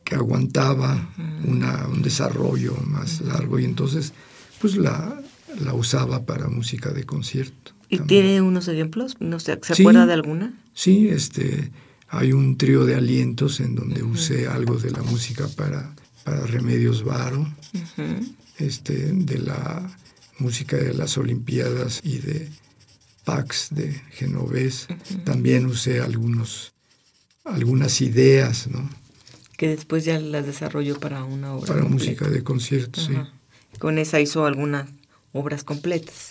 que 0.04 0.16
aguantaba 0.16 1.08
una, 1.44 1.86
un 1.88 2.02
desarrollo 2.02 2.76
más 2.84 3.20
largo 3.20 3.58
y 3.58 3.64
entonces 3.64 4.12
pues 4.60 4.76
la, 4.76 5.20
la 5.64 5.74
usaba 5.74 6.26
para 6.26 6.48
música 6.48 6.90
de 6.90 7.04
concierto. 7.04 7.72
¿Y 7.88 8.00
tiene 8.00 8.42
unos 8.42 8.68
ejemplos? 8.68 9.16
No 9.20 9.40
sé, 9.40 9.58
¿Se 9.62 9.72
acuerda 9.72 10.04
de 10.04 10.12
alguna? 10.12 10.52
Sí, 10.74 11.08
este, 11.08 11.70
hay 12.08 12.32
un 12.32 12.56
trío 12.56 12.84
de 12.84 12.94
alientos 12.94 13.60
en 13.60 13.74
donde 13.74 14.02
usé 14.02 14.46
algo 14.46 14.78
de 14.78 14.90
la 14.90 15.02
música 15.02 15.46
para, 15.56 15.94
para 16.24 16.46
Remedios 16.46 17.04
Varo, 17.04 17.46
este, 18.58 19.12
de 19.12 19.38
la 19.38 19.90
música 20.38 20.76
de 20.76 20.94
las 20.94 21.18
Olimpiadas 21.18 22.00
y 22.02 22.18
de 22.18 22.48
Pax 23.24 23.68
de 23.70 23.92
Genovés. 24.12 24.88
También 25.24 25.66
usé 25.66 26.00
algunos, 26.00 26.72
algunas 27.44 28.00
ideas, 28.00 28.68
¿no? 28.68 28.88
Que 29.58 29.68
después 29.68 30.04
ya 30.04 30.18
las 30.18 30.46
desarrolló 30.46 30.98
para 30.98 31.24
una 31.24 31.54
obra. 31.54 31.74
Para 31.74 31.84
música 31.84 32.28
de 32.28 32.42
concierto, 32.42 33.00
sí. 33.00 33.14
Con 33.78 33.98
esa 33.98 34.20
hizo 34.20 34.46
algunas 34.46 34.88
obras 35.32 35.62
completas. 35.62 36.30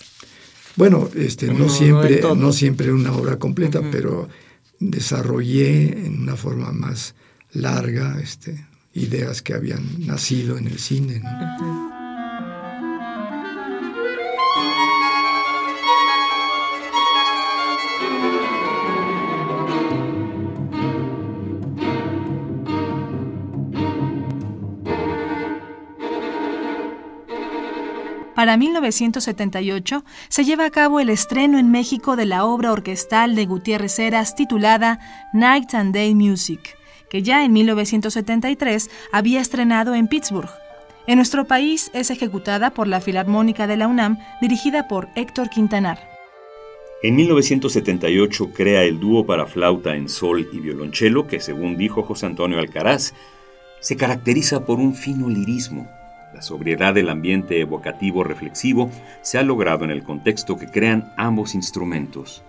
Bueno, 0.76 1.10
este, 1.16 1.48
no, 1.48 1.70
siempre, 1.70 2.22
no, 2.36 2.52
siempre 2.52 2.92
una 2.92 3.12
obra 3.14 3.38
completa, 3.38 3.82
pero 3.92 4.30
desarrollé 4.80 6.06
en 6.06 6.22
una 6.22 6.36
forma 6.36 6.72
más 6.72 7.16
larga 7.52 8.20
este, 8.22 8.66
ideas 8.94 9.42
que 9.42 9.54
habían 9.54 10.06
nacido 10.06 10.58
en 10.58 10.68
el 10.68 10.80
cine. 10.80 11.22
Para 28.38 28.56
1978 28.56 30.06
se 30.30 30.44
lleva 30.44 30.66
a 30.66 30.70
cabo 30.70 31.00
el 31.00 31.10
estreno 31.10 31.58
en 31.58 31.72
México 31.72 32.16
de 32.16 32.28
la 32.28 32.46
obra 32.46 32.72
orquestal 32.72 33.36
de 33.36 33.48
Gutiérrez 33.48 33.98
Heras 33.98 34.36
titulada 34.36 35.00
Night 35.34 35.74
and 35.74 35.92
Day 35.92 36.14
Music, 36.14 36.78
que 37.10 37.24
ya 37.24 37.44
en 37.44 37.52
1973 37.54 38.92
había 39.12 39.42
estrenado 39.42 39.96
en 39.96 40.08
Pittsburgh. 40.08 40.52
En 41.08 41.16
nuestro 41.16 41.46
país 41.46 41.90
es 41.96 42.12
ejecutada 42.12 42.70
por 42.70 42.88
la 42.88 43.02
Filarmónica 43.02 43.66
de 43.66 43.78
la 43.78 43.88
UNAM, 43.88 44.20
dirigida 44.40 44.88
por 44.88 45.10
Héctor 45.16 45.50
Quintanar. 45.50 45.98
En 47.02 47.16
1978 47.16 48.52
crea 48.54 48.84
el 48.84 49.00
dúo 49.00 49.26
para 49.26 49.48
flauta 49.48 49.96
en 49.96 50.10
sol 50.10 50.48
y 50.54 50.60
violonchelo 50.60 51.26
que, 51.26 51.40
según 51.40 51.76
dijo 51.76 52.04
José 52.04 52.28
Antonio 52.28 52.60
Alcaraz, 52.60 53.16
se 53.80 53.98
caracteriza 53.98 54.64
por 54.64 54.78
un 54.78 54.94
fino 54.94 55.28
lirismo, 55.28 55.90
la 56.34 56.42
sobriedad 56.42 56.94
del 56.94 57.10
ambiente 57.10 57.60
evocativo 57.60 58.24
reflexivo 58.24 58.90
se 59.22 59.38
ha 59.38 59.44
logrado 59.44 59.86
en 59.86 59.92
el 59.92 60.04
contexto 60.04 60.58
que 60.58 60.68
crean 60.68 61.12
ambos 61.18 61.56
instrumentos. 61.56 62.44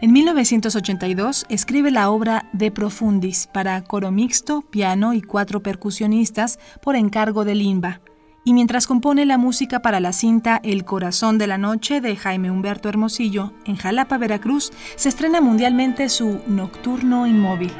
En 0.00 0.12
1982 0.12 1.46
escribe 1.48 1.92
la 1.92 2.10
obra 2.10 2.48
De 2.52 2.72
Profundis 2.72 3.46
para 3.46 3.80
coro 3.84 4.10
mixto, 4.10 4.62
piano 4.62 5.14
y 5.14 5.22
cuatro 5.22 5.62
percusionistas 5.62 6.58
por 6.80 6.96
encargo 6.96 7.44
de 7.44 7.54
Limba. 7.54 8.00
Y 8.44 8.54
mientras 8.54 8.88
compone 8.88 9.24
la 9.26 9.38
música 9.38 9.80
para 9.80 10.00
la 10.00 10.12
cinta 10.12 10.60
El 10.64 10.84
corazón 10.84 11.38
de 11.38 11.46
la 11.46 11.58
noche 11.58 12.00
de 12.00 12.16
Jaime 12.16 12.50
Humberto 12.50 12.88
Hermosillo 12.88 13.52
en 13.64 13.76
Jalapa, 13.76 14.18
Veracruz, 14.18 14.72
se 14.96 15.08
estrena 15.08 15.40
mundialmente 15.40 16.08
su 16.08 16.40
Nocturno 16.48 17.28
Inmóvil. 17.28 17.70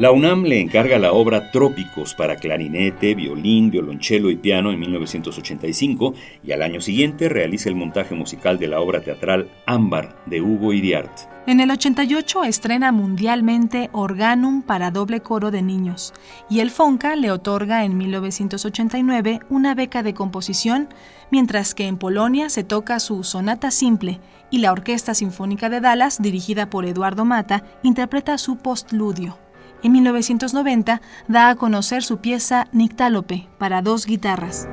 La 0.00 0.12
UNAM 0.12 0.44
le 0.44 0.58
encarga 0.58 0.98
la 0.98 1.12
obra 1.12 1.50
Trópicos 1.50 2.14
para 2.14 2.36
clarinete, 2.36 3.14
violín, 3.14 3.70
violonchelo 3.70 4.30
y 4.30 4.36
piano 4.36 4.72
en 4.72 4.80
1985 4.80 6.14
y 6.42 6.52
al 6.52 6.62
año 6.62 6.80
siguiente 6.80 7.28
realiza 7.28 7.68
el 7.68 7.74
montaje 7.74 8.14
musical 8.14 8.58
de 8.58 8.68
la 8.68 8.80
obra 8.80 9.02
teatral 9.02 9.50
Ámbar 9.66 10.16
de 10.24 10.40
Hugo 10.40 10.72
Iriart. 10.72 11.12
En 11.46 11.60
el 11.60 11.70
88 11.70 12.44
estrena 12.44 12.92
mundialmente 12.92 13.90
Organum 13.92 14.62
para 14.62 14.90
doble 14.90 15.20
coro 15.20 15.50
de 15.50 15.60
niños 15.60 16.14
y 16.48 16.60
el 16.60 16.70
FONCA 16.70 17.14
le 17.14 17.30
otorga 17.30 17.84
en 17.84 17.98
1989 17.98 19.40
una 19.50 19.74
beca 19.74 20.02
de 20.02 20.14
composición, 20.14 20.88
mientras 21.30 21.74
que 21.74 21.86
en 21.86 21.98
Polonia 21.98 22.48
se 22.48 22.64
toca 22.64 23.00
su 23.00 23.22
Sonata 23.22 23.70
Simple 23.70 24.18
y 24.50 24.60
la 24.60 24.72
Orquesta 24.72 25.12
Sinfónica 25.12 25.68
de 25.68 25.82
Dallas, 25.82 26.22
dirigida 26.22 26.70
por 26.70 26.86
Eduardo 26.86 27.26
Mata, 27.26 27.64
interpreta 27.82 28.38
su 28.38 28.56
postludio. 28.56 29.36
En 29.82 29.92
1990 29.92 31.00
da 31.28 31.48
a 31.48 31.56
conocer 31.56 32.02
su 32.02 32.18
pieza 32.18 32.68
Nictálope 32.72 33.48
para 33.58 33.80
dos 33.80 34.04
guitarras. 34.04 34.68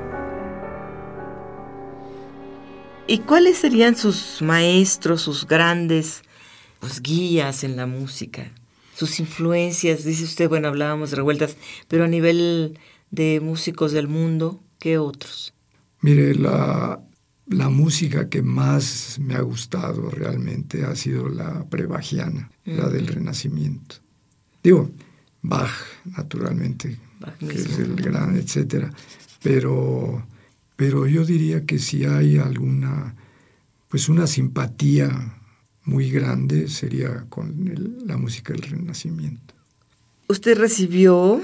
¿Y 3.06 3.20
cuáles 3.20 3.56
serían 3.56 3.96
sus 3.96 4.42
maestros, 4.42 5.22
sus 5.22 5.46
grandes 5.46 6.22
pues, 6.78 7.00
guías 7.00 7.64
en 7.64 7.76
la 7.76 7.86
música? 7.86 8.52
Sus 8.94 9.18
influencias, 9.18 10.04
dice 10.04 10.24
usted, 10.24 10.48
bueno, 10.48 10.68
hablábamos 10.68 11.10
de 11.10 11.16
revueltas, 11.16 11.56
pero 11.86 12.04
a 12.04 12.08
nivel 12.08 12.78
de 13.10 13.40
músicos 13.42 13.92
del 13.92 14.08
mundo, 14.08 14.62
¿qué 14.78 14.98
otros? 14.98 15.54
Mire, 16.02 16.34
la, 16.34 17.00
la 17.46 17.70
música 17.70 18.28
que 18.28 18.42
más 18.42 19.18
me 19.20 19.36
ha 19.36 19.40
gustado 19.40 20.10
realmente 20.10 20.84
ha 20.84 20.94
sido 20.94 21.30
la 21.30 21.64
prebagiana, 21.70 22.50
la 22.64 22.90
del 22.90 23.06
Renacimiento. 23.06 23.96
Digo, 24.68 24.90
Bach, 25.40 25.70
naturalmente, 26.04 26.98
que 27.40 27.54
es 27.54 27.78
el 27.78 27.96
gran, 27.96 28.36
etcétera. 28.36 28.92
Pero, 29.42 30.26
pero 30.76 31.06
yo 31.06 31.24
diría 31.24 31.64
que 31.64 31.78
si 31.78 32.04
hay 32.04 32.36
alguna, 32.36 33.14
pues 33.88 34.10
una 34.10 34.26
simpatía 34.26 35.38
muy 35.84 36.10
grande 36.10 36.68
sería 36.68 37.24
con 37.30 37.98
la 38.04 38.18
música 38.18 38.52
del 38.52 38.60
Renacimiento. 38.60 39.54
Usted 40.28 40.58
recibió 40.58 41.40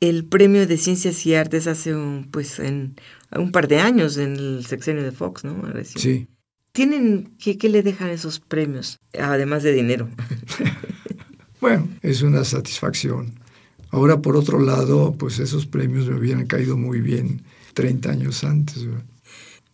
el 0.00 0.24
premio 0.24 0.66
de 0.66 0.78
Ciencias 0.78 1.26
y 1.26 1.34
Artes 1.34 1.66
hace 1.66 1.94
un, 1.94 2.28
pues, 2.30 2.58
en, 2.60 2.94
un 3.36 3.52
par 3.52 3.68
de 3.68 3.80
años 3.80 4.16
en 4.16 4.36
el 4.36 4.64
sexenio 4.64 5.02
de 5.02 5.12
Fox, 5.12 5.44
¿no? 5.44 5.70
Sí. 5.84 6.28
¿Tienen, 6.72 7.34
qué, 7.38 7.58
qué 7.58 7.68
le 7.68 7.82
dejan 7.82 8.08
esos 8.08 8.40
premios, 8.40 8.96
además 9.20 9.62
de 9.62 9.74
dinero? 9.74 10.08
Bueno, 11.62 11.86
es 12.02 12.22
una 12.22 12.42
satisfacción. 12.42 13.34
Ahora, 13.90 14.20
por 14.20 14.36
otro 14.36 14.58
lado, 14.58 15.14
pues 15.16 15.38
esos 15.38 15.64
premios 15.64 16.08
me 16.08 16.16
hubieran 16.16 16.44
caído 16.46 16.76
muy 16.76 17.00
bien 17.00 17.42
30 17.74 18.10
años 18.10 18.42
antes. 18.42 18.84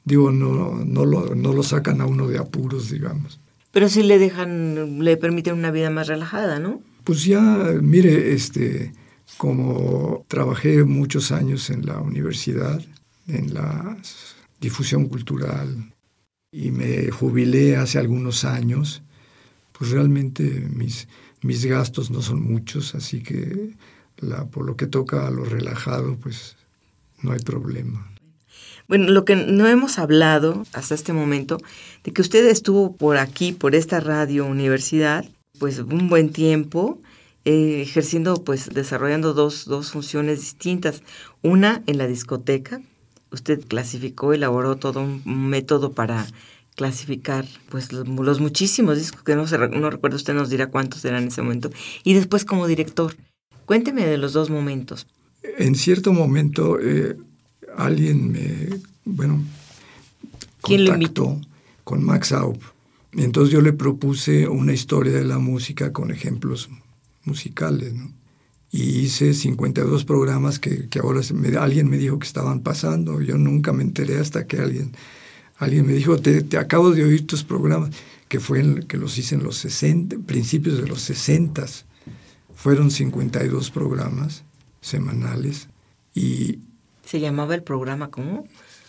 Digo, 0.05 0.31
no, 0.31 0.85
no, 0.85 1.07
lo, 1.07 1.35
no 1.35 1.55
lo 1.55 1.62
sacan 1.62 2.03
a 2.03 2.07
uno 2.07 2.29
de 2.29 2.37
apuros, 2.37 2.90
digamos. 2.90 3.40
Pero 3.72 3.88
sí 3.88 4.03
le 4.03 4.18
dejan, 4.18 5.03
le 5.03 5.16
permiten 5.16 5.55
una 5.55 5.70
vida 5.70 5.88
más 5.88 6.09
relajada, 6.09 6.59
¿no? 6.59 6.83
Pues 7.05 7.24
ya, 7.24 7.40
mire, 7.81 8.35
este, 8.35 8.92
como 9.38 10.27
trabajé 10.29 10.85
muchos 10.85 11.33
años 11.33 11.70
en 11.70 11.87
la 11.87 12.03
universidad, 12.03 12.83
en 13.29 13.55
la 13.55 13.96
difusión 14.61 15.07
cultural, 15.07 15.94
y 16.53 16.70
me 16.70 17.11
jubilé 17.11 17.77
hace 17.77 17.98
algunos 17.98 18.44
años, 18.44 19.03
pues 19.72 19.90
realmente 19.90 20.68
mis, 20.70 21.09
mis 21.42 21.64
gastos 21.64 22.11
no 22.11 22.22
son 22.22 22.40
muchos, 22.42 22.94
así 22.94 23.22
que 23.22 23.77
la, 24.18 24.46
por 24.46 24.64
lo 24.66 24.77
que 24.77 24.87
toca 24.87 25.27
a 25.27 25.31
lo 25.31 25.44
relajado, 25.44 26.16
pues 26.16 26.57
no 27.22 27.33
hay 27.33 27.40
problema. 27.40 28.11
Bueno, 28.88 29.11
lo 29.11 29.24
que 29.24 29.37
no 29.37 29.66
hemos 29.66 29.98
hablado 29.98 30.64
hasta 30.72 30.94
este 30.94 31.12
momento, 31.12 31.59
de 32.05 32.12
que 32.12 32.22
usted 32.22 32.46
estuvo 32.46 32.96
por 32.96 33.18
aquí, 33.18 33.53
por 33.53 33.74
esta 33.74 34.01
radio 34.01 34.46
universidad, 34.46 35.27
pues 35.59 35.79
un 35.79 36.09
buen 36.09 36.31
tiempo, 36.31 36.98
eh, 37.44 37.83
ejerciendo, 37.83 38.42
pues 38.44 38.70
desarrollando 38.72 39.35
dos, 39.35 39.66
dos 39.66 39.90
funciones 39.90 40.40
distintas. 40.40 41.03
Una 41.42 41.83
en 41.87 41.98
la 41.98 42.07
discoteca, 42.07 42.81
usted 43.31 43.61
clasificó, 43.66 44.33
elaboró 44.33 44.77
todo 44.77 45.03
un 45.03 45.22
método 45.51 45.92
para 45.92 46.27
clasificar 46.78 47.44
pues 47.70 47.92
los, 47.92 48.38
muchísimos 48.40 48.96
discos 48.96 49.24
que 49.24 49.34
no, 49.34 49.48
se, 49.48 49.58
no 49.58 49.90
recuerdo, 49.90 50.16
usted 50.16 50.32
nos 50.32 50.48
dirá 50.48 50.68
cuántos 50.68 51.04
eran 51.04 51.24
en 51.24 51.28
ese 51.28 51.42
momento, 51.42 51.70
y 52.04 52.14
después 52.14 52.44
como 52.44 52.68
director. 52.68 53.16
Cuénteme 53.66 54.06
de 54.06 54.16
los 54.16 54.32
dos 54.32 54.48
momentos. 54.48 55.08
En 55.58 55.74
cierto 55.74 56.12
momento, 56.12 56.78
eh, 56.80 57.16
alguien 57.76 58.30
me, 58.30 58.68
bueno, 59.04 59.42
contactó 60.60 61.40
con 61.82 62.04
Max 62.04 62.30
Aup. 62.30 62.62
Entonces 63.12 63.52
yo 63.52 63.60
le 63.60 63.72
propuse 63.72 64.46
una 64.46 64.72
historia 64.72 65.12
de 65.12 65.24
la 65.24 65.38
música 65.38 65.92
con 65.92 66.12
ejemplos 66.12 66.70
musicales, 67.24 67.92
¿no? 67.92 68.12
Y 68.70 69.00
hice 69.00 69.34
52 69.34 70.04
programas 70.04 70.58
que, 70.58 70.88
que 70.88 71.00
ahora 71.00 71.22
alguien 71.58 71.88
me 71.88 71.96
dijo 71.96 72.18
que 72.18 72.26
estaban 72.26 72.60
pasando. 72.60 73.20
Yo 73.20 73.36
nunca 73.36 73.72
me 73.72 73.82
enteré 73.82 74.18
hasta 74.18 74.46
que 74.46 74.58
alguien, 74.58 74.92
alguien 75.58 75.86
me 75.86 75.92
dijo, 75.92 76.18
te, 76.18 76.42
te 76.42 76.56
acabo 76.56 76.92
de 76.92 77.04
oír 77.04 77.26
tus 77.26 77.44
programas, 77.44 77.90
que 78.28 78.40
fue 78.40 78.86
que 78.86 78.96
los 78.96 79.18
hice 79.18 79.34
en 79.34 79.42
los 79.42 79.56
60, 79.58 80.18
principios 80.26 80.78
de 80.78 80.86
los 80.86 81.02
60. 81.02 81.66
Fueron 82.54 82.90
52 82.90 83.70
programas 83.70 84.44
semanales 84.80 85.68
y... 86.14 86.60
¿Se 87.04 87.20
llamaba 87.20 87.54
el 87.54 87.62
programa 87.62 88.10
cómo? 88.10 88.46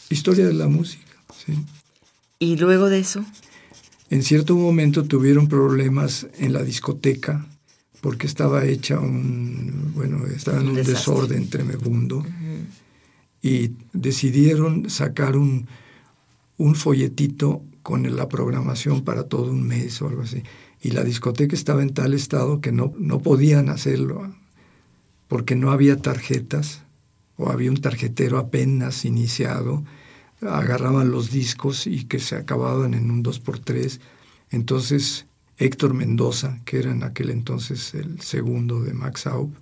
Historia 0.09 0.45
de 0.45 0.53
la 0.53 0.67
música, 0.67 1.15
sí. 1.45 1.53
¿Y 2.39 2.57
luego 2.57 2.89
de 2.89 2.99
eso? 2.99 3.25
En 4.09 4.23
cierto 4.23 4.55
momento 4.55 5.03
tuvieron 5.03 5.47
problemas 5.47 6.27
en 6.37 6.53
la 6.53 6.63
discoteca 6.63 7.45
porque 8.01 8.27
estaba 8.27 8.65
hecha 8.65 8.99
un, 8.99 9.91
bueno, 9.93 10.25
estaba 10.25 10.59
en 10.61 10.69
un, 10.69 10.75
desorden 10.75 11.49
tremebundo 11.49 12.25
y 13.41 13.71
decidieron 13.93 14.89
sacar 14.89 15.37
un, 15.37 15.67
un 16.59 16.75
folletito 16.75 17.63
con 17.81 18.15
la 18.15 18.29
programación 18.29 19.03
para 19.03 19.23
todo 19.23 19.51
un 19.51 19.63
mes 19.63 19.99
o 20.03 20.07
algo 20.07 20.21
así. 20.21 20.43
Y 20.81 20.91
la 20.91 21.03
discoteca 21.03 21.55
estaba 21.55 21.81
en 21.81 21.93
tal 21.93 22.13
estado 22.13 22.61
que 22.61 22.71
no, 22.71 22.93
no 22.99 23.19
podían 23.19 23.69
hacerlo 23.69 24.31
porque 25.27 25.55
no 25.55 25.71
había 25.71 25.97
tarjetas 25.97 26.83
o 27.37 27.49
había 27.49 27.71
un 27.71 27.81
tarjetero 27.81 28.37
apenas 28.37 29.05
iniciado. 29.05 29.83
Agarraban 30.41 31.11
los 31.11 31.31
discos 31.31 31.87
y 31.87 32.03
que 32.03 32.19
se 32.19 32.35
acababan 32.35 32.93
en 32.93 33.09
un 33.09 33.23
2x3. 33.23 33.99
Entonces 34.51 35.25
Héctor 35.57 35.93
Mendoza, 35.93 36.59
que 36.65 36.79
era 36.79 36.91
en 36.91 37.03
aquel 37.03 37.29
entonces 37.29 37.93
el 37.93 38.21
segundo 38.21 38.81
de 38.81 38.93
Max 38.93 39.27
Aup, 39.27 39.53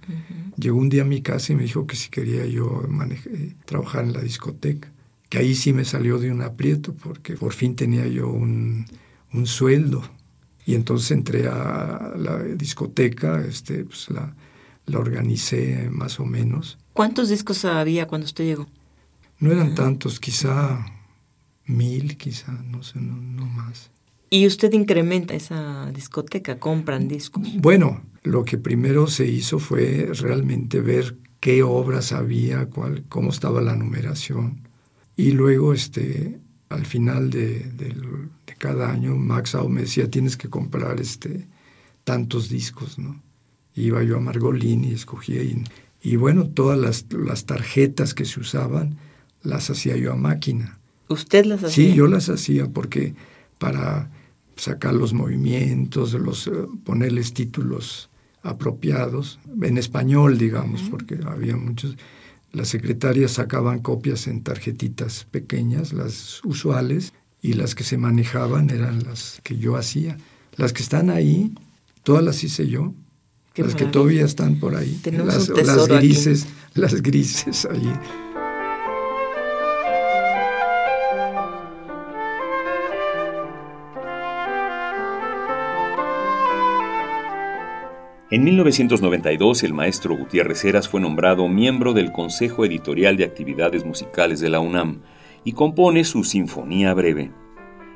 llegó 0.56 0.78
un 0.78 0.90
día 0.90 1.04
a 1.04 1.06
mi 1.06 1.22
casa 1.22 1.54
y 1.54 1.56
me 1.56 1.64
dijo 1.64 1.88
que 1.88 1.96
si 1.96 2.10
quería 2.10 2.46
yo 2.46 2.88
trabajar 3.66 4.04
en 4.04 4.14
la 4.14 4.22
discoteca, 4.22 4.92
que 5.30 5.40
ahí 5.40 5.56
sí 5.56 5.74
me 5.74 5.86
salió 5.86 6.20
de 6.20 6.32
un 6.32 6.42
aprieto, 6.42 6.94
porque 6.94 7.36
por 7.36 7.54
fin 7.54 7.76
tenía 7.76 8.08
yo 8.08 8.30
un, 8.30 8.86
sueldo. 9.46 10.02
Y 10.66 10.76
entonces 10.76 11.12
entré 11.12 11.48
a 11.48 12.14
la 12.18 12.40
discoteca, 12.44 13.46
este, 13.46 13.86
pues 13.86 14.10
la, 14.10 14.36
la 14.86 15.00
organicé 15.00 15.90
más 15.92 16.20
o 16.20 16.26
menos. 16.26 16.78
¿Cuántos 16.94 17.30
discos 17.30 17.64
había 17.66 18.08
cuando 18.08 18.26
usted 18.26 18.46
llegó? 18.46 18.68
No 19.40 19.52
eran 19.52 19.76
tantos, 19.76 20.20
quizá 20.20 20.86
mil, 21.66 22.18
quizá, 22.18 22.52
no 22.52 22.82
sé, 22.82 23.00
no 23.00 23.46
más. 23.46 23.92
¿Y 24.30 24.46
usted 24.46 24.74
incrementa 24.74 25.36
esa 25.36 25.90
discoteca? 25.92 26.60
¿Compran 26.60 27.08
discos? 27.08 27.48
Bueno, 27.56 28.02
lo 28.24 28.44
que 28.44 28.58
primero 28.58 29.08
se 29.08 29.26
hizo 29.26 29.60
fue 29.60 30.10
realmente 30.14 30.82
ver 30.82 31.18
qué 31.40 31.64
obras 31.64 32.12
había, 32.12 32.66
cuál, 32.66 33.06
cómo 33.08 33.30
estaba 33.30 33.62
la 33.62 33.76
numeración. 33.76 34.68
Y 35.18 35.32
luego, 35.32 35.74
este, 35.74 36.40
al 36.70 36.86
final 36.86 37.30
de, 37.30 37.70
cada 38.58 38.92
año, 38.92 39.16
Max 39.16 39.56
Au 39.56 39.68
me 39.68 39.82
decía, 39.82 40.10
tienes 40.10 40.38
que 40.38 40.50
comprar 40.50 41.02
este, 41.02 41.48
tantos 42.04 42.50
discos, 42.50 42.98
¿no? 42.98 43.22
Iba 43.76 44.04
yo 44.04 44.18
a 44.18 44.22
Margolini 44.22 44.90
y 44.90 44.94
escogía. 44.94 45.44
Y, 45.44 45.64
y 46.02 46.16
bueno, 46.16 46.48
todas 46.48 46.80
las, 46.80 47.06
las 47.12 47.46
tarjetas 47.46 48.14
que 48.14 48.26
se 48.26 48.40
usaban 48.40 48.98
las 49.44 49.70
hacía 49.70 49.98
yo 49.98 50.14
a 50.14 50.16
máquina. 50.16 50.80
¿Usted 51.10 51.46
las 51.46 51.64
hacía? 51.64 51.90
Sí, 51.90 51.94
yo 51.94 52.08
las 52.08 52.30
hacía 52.30 52.68
porque 52.68 53.16
para 53.58 54.10
sacar 54.56 54.94
los 54.94 55.14
movimientos, 55.14 56.14
los, 56.14 56.48
eh, 56.48 56.52
ponerles 56.84 57.34
títulos 57.34 58.10
apropiados, 58.44 59.40
en 59.62 59.78
español, 59.78 60.38
digamos, 60.38 60.82
porque 60.90 61.20
había 61.26 61.58
muchos. 61.58 61.98
Las 62.52 62.70
secretarias 62.70 63.32
sacaban 63.32 63.80
copias 63.80 64.28
en 64.28 64.42
tarjetitas 64.42 65.28
pequeñas, 65.30 65.94
las 65.94 66.42
usuales, 66.44 67.14
y 67.42 67.54
las 67.54 67.76
que 67.76 67.84
se 67.84 67.98
manejaban 67.98 68.70
eran 68.70 69.04
las 69.04 69.40
que 69.44 69.58
yo 69.58 69.76
hacía. 69.78 70.18
Las 70.56 70.74
que 70.74 70.84
están 70.84 71.10
ahí, 71.10 71.54
todas 72.04 72.24
las 72.24 72.44
hice 72.44 72.68
yo. 72.68 72.94
las 73.56 73.76
que 73.76 73.86
todavía 73.86 74.26
están 74.26 74.60
por 74.60 74.76
ahí. 74.76 75.00
Las, 75.12 75.50
las, 75.50 75.88
grises, 75.88 76.48
las 76.74 77.02
grises 77.02 77.66
ahí. 77.66 77.94
En 88.30 88.44
1992, 88.44 89.64
el 89.64 89.74
maestro 89.74 90.18
Gutiérrez 90.18 90.66
Heras 90.66 90.90
fue 90.90 91.00
nombrado 91.00 91.48
miembro 91.48 91.94
del 91.94 92.12
Consejo 92.12 92.66
Editorial 92.66 93.16
de 93.16 93.24
Actividades 93.24 93.86
Musicales 93.86 94.42
de 94.42 94.50
la 94.50 94.60
UNAM 94.60 95.00
y 95.46 95.54
compone 95.54 96.04
su 96.04 96.26
Sinfonía 96.26 96.94
Breve. 96.94 97.32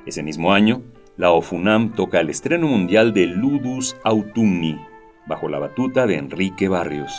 Ese 0.06 0.24
mismo 0.24 0.54
año, 0.54 0.84
la 1.18 1.32
OFUNAM 1.32 1.92
toca 1.96 2.22
el 2.22 2.30
estreno 2.30 2.68
mundial 2.68 3.14
de 3.14 3.26
Ludus 3.26 3.98
Autumni, 4.06 4.80
bajo 5.28 5.50
la 5.50 5.60
batuta 5.60 6.08
de 6.08 6.16
Enrique 6.16 6.70
Barrios. 6.70 7.12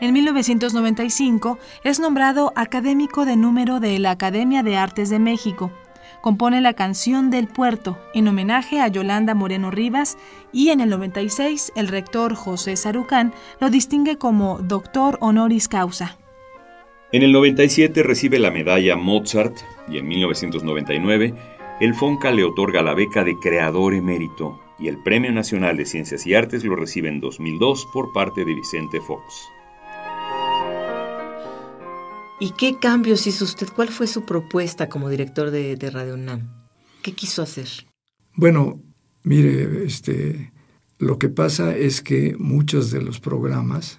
En 0.00 0.12
1995 0.12 1.58
es 1.84 2.00
nombrado 2.00 2.52
académico 2.56 3.24
de 3.24 3.36
número 3.36 3.78
de 3.78 4.00
la 4.00 4.10
Academia 4.10 4.64
de 4.64 4.76
Artes 4.76 5.10
de 5.10 5.20
México 5.20 5.70
compone 6.20 6.60
la 6.60 6.74
canción 6.74 7.30
del 7.30 7.46
puerto 7.46 7.98
en 8.14 8.28
homenaje 8.28 8.80
a 8.80 8.88
Yolanda 8.88 9.34
Moreno 9.34 9.70
Rivas 9.70 10.18
y 10.52 10.70
en 10.70 10.80
el 10.80 10.90
96 10.90 11.72
el 11.76 11.88
rector 11.88 12.34
José 12.34 12.76
Sarucán 12.76 13.32
lo 13.60 13.70
distingue 13.70 14.18
como 14.18 14.58
doctor 14.58 15.18
honoris 15.20 15.68
causa. 15.68 16.16
En 17.12 17.22
el 17.22 17.32
97 17.32 18.02
recibe 18.02 18.38
la 18.38 18.50
medalla 18.50 18.96
Mozart 18.96 19.56
y 19.88 19.98
en 19.98 20.08
1999 20.08 21.34
el 21.80 21.94
FONCA 21.94 22.32
le 22.32 22.44
otorga 22.44 22.82
la 22.82 22.94
beca 22.94 23.24
de 23.24 23.36
creador 23.38 23.94
emérito 23.94 24.60
y 24.78 24.88
el 24.88 24.98
Premio 25.02 25.32
Nacional 25.32 25.76
de 25.76 25.86
Ciencias 25.86 26.26
y 26.26 26.34
Artes 26.34 26.64
lo 26.64 26.76
recibe 26.76 27.08
en 27.08 27.20
2002 27.20 27.86
por 27.92 28.12
parte 28.12 28.44
de 28.44 28.54
Vicente 28.54 29.00
Fox. 29.00 29.48
¿Y 32.40 32.52
qué 32.52 32.78
cambios 32.78 33.26
hizo 33.26 33.44
usted? 33.44 33.66
¿Cuál 33.74 33.88
fue 33.88 34.06
su 34.06 34.24
propuesta 34.24 34.88
como 34.88 35.08
director 35.08 35.50
de, 35.50 35.76
Radio 35.90 36.14
UNAM? 36.14 36.48
¿Qué 37.02 37.12
quiso 37.12 37.42
hacer? 37.42 37.68
Bueno, 38.34 38.80
mire, 39.24 39.84
este, 39.84 40.52
lo 40.98 41.18
que 41.18 41.28
pasa 41.28 41.76
es 41.76 42.00
que 42.00 42.36
muchos 42.38 42.92
de 42.92 43.02
los 43.02 43.18
programas, 43.18 43.98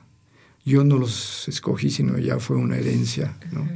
yo 0.63 0.85
no 0.85 0.97
los 0.97 1.49
escogí, 1.49 1.89
sino 1.89 2.17
ya 2.17 2.39
fue 2.39 2.55
una 2.55 2.77
herencia, 2.77 3.37
¿no? 3.51 3.67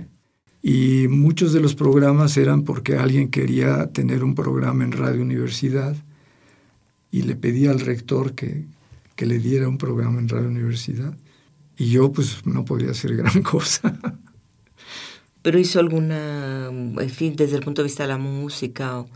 Y 0.62 1.10
muchos 1.10 1.52
de 1.52 1.60
los 1.60 1.76
programas 1.76 2.38
eran 2.38 2.64
porque 2.64 2.96
alguien 2.96 3.30
quería 3.30 3.88
tener 3.88 4.24
un 4.24 4.34
programa 4.34 4.86
en 4.86 4.94
Radio 4.94 5.22
Universidad 5.22 5.94
y 7.12 7.24
le 7.24 7.36
pedía 7.36 7.72
al 7.72 7.82
rector 7.82 8.34
que, 8.34 8.66
que 9.18 9.26
le 9.26 9.40
diera 9.40 9.68
un 9.68 9.78
programa 9.78 10.20
en 10.20 10.30
Radio 10.30 10.48
Universidad. 10.48 11.18
Y 11.76 11.90
yo 11.90 12.14
pues 12.14 12.46
no 12.46 12.64
podía 12.64 12.92
hacer 12.92 13.14
gran 13.18 13.42
cosa. 13.42 14.00
Pero 15.44 15.60
hizo 15.60 15.80
alguna, 15.80 16.70
en 16.70 17.10
fin, 17.10 17.36
desde 17.36 17.58
el 17.58 17.64
punto 17.64 17.82
de 17.82 17.88
vista 17.88 18.04
de 18.04 18.10
la 18.10 18.18
música 18.18 19.02
o 19.02 19.10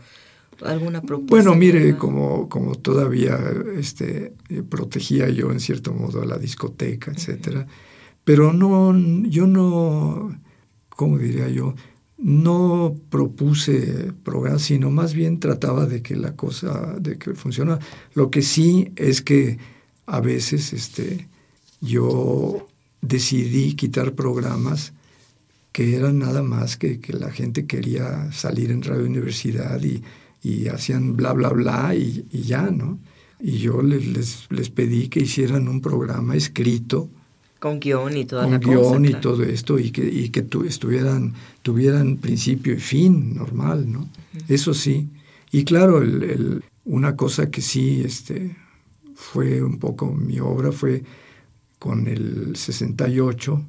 alguna 0.62 1.00
propuesta. 1.00 1.34
Bueno, 1.34 1.54
mire, 1.54 1.96
como, 1.96 2.48
como 2.50 2.74
todavía 2.74 3.38
este, 3.76 4.34
eh, 4.50 4.62
protegía 4.62 5.30
yo 5.30 5.50
en 5.50 5.58
cierto 5.58 5.92
modo 5.94 6.22
a 6.22 6.26
la 6.26 6.36
discoteca, 6.36 7.10
etcétera, 7.10 7.66
pero 8.24 8.52
no, 8.52 8.94
yo 9.26 9.46
no, 9.46 10.38
¿cómo 10.90 11.16
diría 11.16 11.48
yo? 11.48 11.74
No 12.18 12.94
propuse 13.08 14.12
programas, 14.22 14.62
sino 14.62 14.90
más 14.90 15.14
bien 15.14 15.40
trataba 15.40 15.86
de 15.86 16.02
que 16.02 16.14
la 16.14 16.36
cosa, 16.36 16.96
de 17.00 17.16
que 17.16 17.34
funciona. 17.34 17.78
Lo 18.12 18.30
que 18.30 18.42
sí 18.42 18.92
es 18.96 19.22
que 19.22 19.58
a 20.04 20.20
veces 20.20 20.74
este, 20.74 21.26
yo 21.80 22.68
decidí 23.00 23.74
quitar 23.74 24.12
programas 24.12 24.92
que 25.78 25.94
eran 25.94 26.18
nada 26.18 26.42
más 26.42 26.76
que, 26.76 26.98
que 26.98 27.12
la 27.12 27.30
gente 27.30 27.64
quería 27.64 28.32
salir 28.32 28.72
en 28.72 28.82
Radio 28.82 29.06
Universidad 29.06 29.80
y, 29.80 30.02
y 30.42 30.66
hacían 30.66 31.14
bla, 31.14 31.32
bla, 31.32 31.50
bla 31.50 31.94
y, 31.94 32.26
y, 32.32 32.42
ya, 32.42 32.62
¿no? 32.62 32.98
Y 33.38 33.58
yo 33.58 33.80
les, 33.80 34.48
les, 34.50 34.70
pedí 34.70 35.06
que 35.06 35.20
hicieran 35.20 35.68
un 35.68 35.80
programa 35.80 36.34
escrito. 36.34 37.08
Con 37.60 37.78
guion 37.78 38.16
y 38.16 38.24
toda 38.24 38.42
con 38.42 38.54
la 38.54 38.58
guion 38.58 39.04
y 39.04 39.14
todo 39.20 39.44
esto, 39.44 39.78
y 39.78 39.92
que, 39.92 40.04
y 40.04 40.30
que 40.30 40.42
tu, 40.42 40.64
estuvieran, 40.64 41.34
tuvieran 41.62 42.16
principio 42.16 42.74
y 42.74 42.80
fin 42.80 43.36
normal, 43.36 43.88
¿no? 43.88 44.08
Eso 44.48 44.74
sí. 44.74 45.06
Y 45.52 45.62
claro, 45.62 46.02
el, 46.02 46.24
el, 46.24 46.64
una 46.86 47.14
cosa 47.14 47.52
que 47.52 47.62
sí 47.62 48.02
este, 48.04 48.56
fue 49.14 49.62
un 49.62 49.78
poco 49.78 50.12
mi 50.12 50.40
obra 50.40 50.72
fue 50.72 51.04
con 51.78 52.08
el 52.08 52.56
68, 52.56 53.64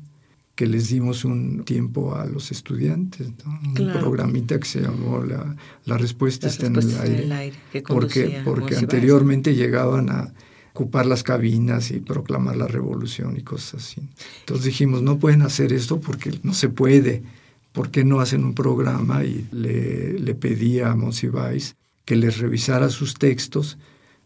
que 0.59 0.67
les 0.67 0.89
dimos 0.89 1.23
un 1.23 1.63
tiempo 1.63 2.15
a 2.15 2.25
los 2.25 2.51
estudiantes, 2.51 3.31
un 3.45 3.73
programita 3.93 4.59
que 4.59 4.67
se 4.67 4.81
llamó 4.81 5.23
La, 5.23 5.55
la 5.85 5.97
respuesta, 5.97 6.49
está, 6.49 6.65
en 6.65 6.75
el 6.75 7.31
aire, 7.31 7.53
porque, 7.87 8.41
porque 8.43 8.75
anteriormente 8.75 9.55
llegaban 9.55 10.09
a 10.09 10.33
ocupar 10.73 11.05
las 11.05 11.23
cabinas 11.23 11.91
y 11.91 12.01
proclamar 12.01 12.57
la 12.57 12.67
revolución 12.67 13.37
y 13.37 13.41
cosas 13.41 13.75
así. 13.75 14.01
Entonces 14.41 14.65
dijimos, 14.65 15.01
no 15.01 15.17
pueden 15.17 15.43
hacer 15.43 15.71
esto 15.71 16.01
porque 16.01 16.37
no 16.43 16.53
se 16.53 16.67
puede. 16.67 17.23
¿Por 17.71 17.89
qué 17.89 18.03
no 18.03 18.19
hacen 18.19 18.43
un 18.43 18.53
programa? 18.53 19.23
Y 19.23 19.47
le, 19.53 20.19
le 20.19 20.35
pedí 20.35 20.81
a 20.81 20.93
Monsiváis 20.93 21.77
que 22.03 22.17
les 22.17 22.37
revisara 22.37 22.89
sus 22.89 23.13
textos, 23.13 23.77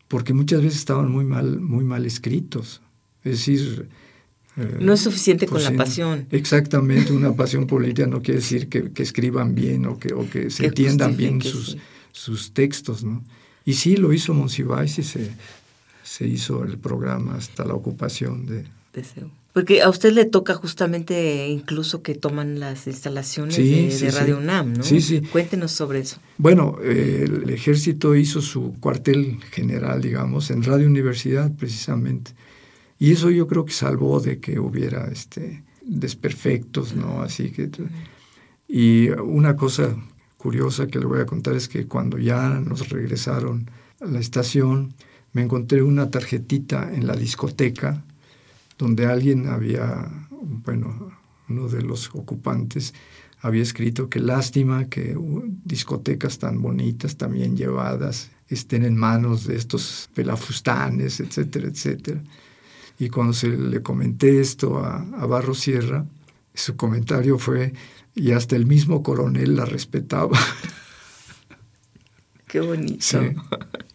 porque 0.07 0.33
muchas 0.33 0.63
veces 0.63 0.79
estaban 0.79 1.11
muy 1.11 1.25
mal, 1.25 1.59
muy 1.59 1.83
mal 1.83 2.07
escritos. 2.07 2.81
Es 3.23 3.33
decir, 3.33 3.87
no 4.55 4.93
es 4.93 5.01
suficiente 5.01 5.47
con 5.47 5.63
la 5.63 5.71
pasión. 5.71 6.27
Exactamente, 6.31 7.11
una 7.11 7.33
pasión 7.33 7.65
política 7.65 8.07
no 8.07 8.21
quiere 8.21 8.39
decir 8.39 8.69
que, 8.69 8.91
escriban 9.01 9.55
bien 9.55 9.85
o 9.85 9.97
que, 9.97 10.13
o 10.13 10.29
que 10.29 10.49
se 10.49 10.67
entiendan 10.67 11.17
bien 11.17 11.41
sus, 11.41 11.77
sus 12.11 12.53
textos, 12.53 13.03
¿no? 13.03 13.23
Y 13.65 13.73
sí, 13.73 13.95
lo 13.95 14.13
hizo 14.13 14.33
Monsiváis 14.33 14.99
y 14.99 15.03
se, 15.03 15.31
se 16.03 16.27
hizo 16.27 16.63
el 16.63 16.77
programa 16.77 17.35
hasta 17.35 17.65
la 17.65 17.73
ocupación 17.73 18.45
de... 18.45 18.65
Porque 19.53 19.81
a 19.81 19.89
usted 19.89 20.13
le 20.13 20.25
toca 20.25 20.55
justamente 20.55 21.47
incluso 21.47 22.01
que 22.01 22.15
toman 22.15 22.59
las 22.59 22.87
instalaciones 22.87 23.55
de, 23.57 24.11
Radio 24.11 24.37
UNAM, 24.37 24.73
¿no? 24.73 24.83
Sí, 24.83 24.99
sí. 25.01 25.21
Cuéntenos 25.21 25.71
sobre 25.71 25.99
eso. 25.99 26.17
Bueno, 26.37 26.77
el 26.83 27.49
ejército 27.49 28.15
hizo 28.15 28.41
su 28.41 28.75
cuartel 28.79 29.39
general, 29.51 30.01
digamos, 30.01 30.51
en 30.51 30.63
Radio 30.63 30.87
Universidad 30.87 31.51
precisamente. 31.55 32.31
Y 33.03 33.11
eso 33.11 33.29
yo 33.29 33.47
creo 33.47 33.65
que 33.65 33.73
salvó 33.73 34.21
de 34.21 34.39
que 34.39 34.61
hubiera 34.61 35.07
este, 35.11 35.61
desperfectos, 35.81 36.95
¿no? 36.95 37.21
Así 37.21 37.51
que... 37.51 37.69
Y 38.65 39.09
una 39.09 39.57
cosa 39.57 39.93
curiosa 40.37 40.87
que 40.87 40.99
le 40.99 41.05
voy 41.05 41.19
a 41.19 41.25
contar 41.25 41.53
es 41.53 41.67
que 41.67 41.85
cuando 41.85 42.17
ya 42.17 42.47
nos 42.47 42.87
regresaron 42.87 43.69
a 43.99 44.05
la 44.05 44.21
estación, 44.21 44.93
me 45.33 45.41
encontré 45.41 45.81
una 45.81 46.11
tarjetita 46.11 46.93
en 46.93 47.05
la 47.05 47.17
discoteca 47.17 48.05
donde 48.77 49.05
alguien 49.05 49.47
había, 49.49 50.09
bueno, 50.39 51.11
uno 51.49 51.67
de 51.67 51.81
los 51.81 52.09
ocupantes 52.15 52.93
había 53.41 53.63
escrito 53.63 54.07
que 54.07 54.21
lástima 54.21 54.85
que 54.85 55.17
discotecas 55.65 56.39
tan 56.39 56.61
bonitas, 56.61 57.17
tan 57.17 57.33
bien 57.33 57.57
llevadas, 57.57 58.31
estén 58.47 58.85
en 58.85 58.95
manos 58.95 59.45
de 59.45 59.57
estos 59.57 60.09
pelafustanes, 60.13 61.19
etcétera, 61.19 61.67
etcétera. 61.67 62.23
Y 62.99 63.09
cuando 63.09 63.33
se 63.33 63.49
le 63.49 63.81
comenté 63.81 64.39
esto 64.39 64.77
a, 64.77 65.01
a 65.01 65.25
Barro 65.25 65.53
Sierra, 65.53 66.05
su 66.53 66.75
comentario 66.75 67.37
fue, 67.37 67.73
y 68.15 68.31
hasta 68.31 68.55
el 68.55 68.65
mismo 68.65 69.03
coronel 69.03 69.55
la 69.55 69.65
respetaba. 69.65 70.37
Qué 72.47 72.59
bonito. 72.59 73.03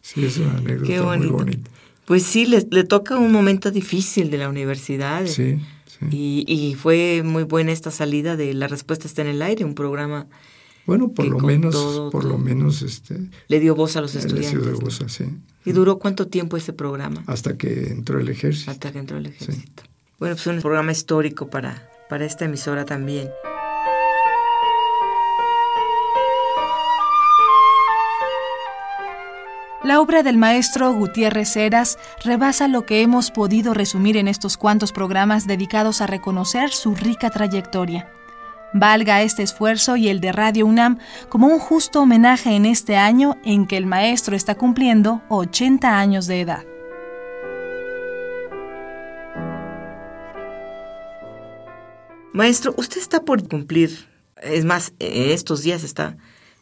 Sí, 0.03 0.25
es 0.25 0.39
una 0.39 0.59
anécdota 0.59 1.17
muy 1.17 1.27
bonita. 1.29 1.71
Pues 2.07 2.25
sí, 2.25 2.47
le, 2.47 2.67
le, 2.71 2.85
toca 2.85 3.17
un 3.19 3.31
momento 3.31 3.71
difícil 3.71 4.31
de 4.31 4.39
la 4.39 4.49
universidad. 4.49 5.27
Sí, 5.27 5.61
sí. 5.87 6.07
Y, 6.11 6.45
y, 6.49 6.75
fue 6.75 7.23
muy 7.23 7.43
buena 7.43 7.71
esta 7.71 7.91
salida 7.91 8.37
de 8.37 8.55
La 8.55 8.67
Respuesta 8.67 9.07
está 9.07 9.23
en 9.23 9.29
el 9.29 9.43
aire, 9.43 9.65
un 9.65 9.75
programa 9.75 10.27
bueno, 10.89 11.13
por 11.13 11.27
lo 11.27 11.39
menos, 11.39 11.77
por 12.11 12.25
lo 12.25 12.39
menos, 12.39 12.81
este, 12.81 13.21
le 13.47 13.61
dio 13.61 13.75
voz 13.75 13.97
a 13.97 14.01
los 14.01 14.15
estudiantes. 14.15 14.55
Le 14.55 14.71
dio 14.71 14.81
voz, 14.81 15.05
sí. 15.09 15.27
¿Y 15.67 15.73
duró 15.73 15.99
cuánto 15.99 16.29
tiempo 16.29 16.57
ese 16.57 16.73
programa? 16.73 17.23
Hasta 17.27 17.59
que 17.59 17.91
entró 17.91 18.19
el 18.19 18.31
ejército. 18.31 18.71
Hasta 18.71 18.91
que 18.91 18.99
entró 18.99 19.19
el 19.19 19.27
ejército. 19.27 19.83
Bueno, 20.19 20.35
pues 20.35 20.47
un 20.47 20.63
programa 20.63 20.91
histórico 20.91 21.51
para, 21.51 21.91
para 22.09 22.25
esta 22.25 22.47
emisora 22.47 22.87
también. 22.87 23.29
La 29.85 30.01
obra 30.01 30.23
del 30.23 30.39
maestro 30.39 30.95
Gutiérrez 30.95 31.55
Heras 31.55 31.99
rebasa 32.25 32.67
lo 32.67 32.87
que 32.87 33.03
hemos 33.03 33.31
podido 33.31 33.75
resumir 33.75 34.17
en 34.17 34.27
estos 34.27 34.57
cuantos 34.57 34.93
programas 34.93 35.47
dedicados 35.47 36.01
a 36.01 36.07
reconocer 36.07 36.71
su 36.71 36.95
rica 36.95 37.29
trayectoria. 37.29 38.11
Valga 38.75 39.23
este 39.23 39.43
esfuerzo 39.43 39.97
y 39.97 40.09
el 40.09 40.21
de 40.21 40.33
Radio 40.33 40.67
UNAM 40.67 40.99
como 41.29 41.47
un 41.47 41.59
justo 41.59 42.03
homenaje 42.03 42.55
en 42.55 42.67
este 42.67 42.97
año 42.97 43.39
en 43.45 43.67
que 43.67 43.79
el 43.79 43.87
maestro 43.87 44.37
está 44.37 44.57
cumpliendo 44.57 45.23
80 45.31 45.99
años 45.99 46.27
de 46.27 46.41
edad. 46.43 46.65
Maestro, 52.35 52.75
usted 52.77 53.01
está 53.01 53.25
por 53.25 53.49
cumplir, 53.49 54.07
es 54.43 54.65
más, 54.65 54.93
estos 54.99 55.63
días 55.63 55.83
está 55.83 56.17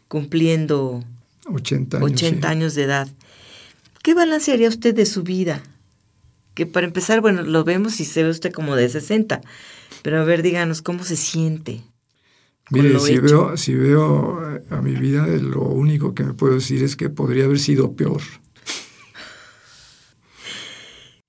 cumpliendo 0.09 1.05
80 1.53 1.99
años, 1.99 2.13
80 2.13 2.49
años 2.49 2.75
de 2.75 2.85
edad. 2.85 3.09
¿Qué 4.03 4.15
balance 4.15 4.53
haría 4.53 4.69
usted 4.69 4.95
de 4.95 5.05
su 5.05 5.25
vida? 5.25 5.63
Que 6.55 6.65
para 6.65 6.87
empezar, 6.87 7.21
bueno, 7.21 7.43
lo 7.43 7.65
vemos 7.65 8.01
y 8.01 8.05
se 8.05 8.23
ve 8.23 8.31
usted 8.31 8.53
como 8.53 8.77
de 8.77 8.89
60, 8.89 9.43
pero 10.03 10.21
a 10.21 10.25
ver, 10.25 10.43
díganos, 10.43 10.81
¿cómo 10.81 11.05
se 11.05 11.17
siente? 11.17 11.83
Mire, 12.71 12.99
si 12.99 13.19
veo, 13.19 13.57
si 13.57 13.75
veo 13.75 14.41
a 14.71 14.83
mi 14.83 14.95
vida, 14.95 15.27
lo 15.27 15.63
único 15.63 16.15
que 16.15 16.25
me 16.25 16.35
puedo 16.35 16.55
decir 16.55 16.83
es 16.83 16.97
que 16.97 17.09
podría 17.09 17.45
haber 17.45 17.61
sido 17.61 17.95
peor. 17.95 18.23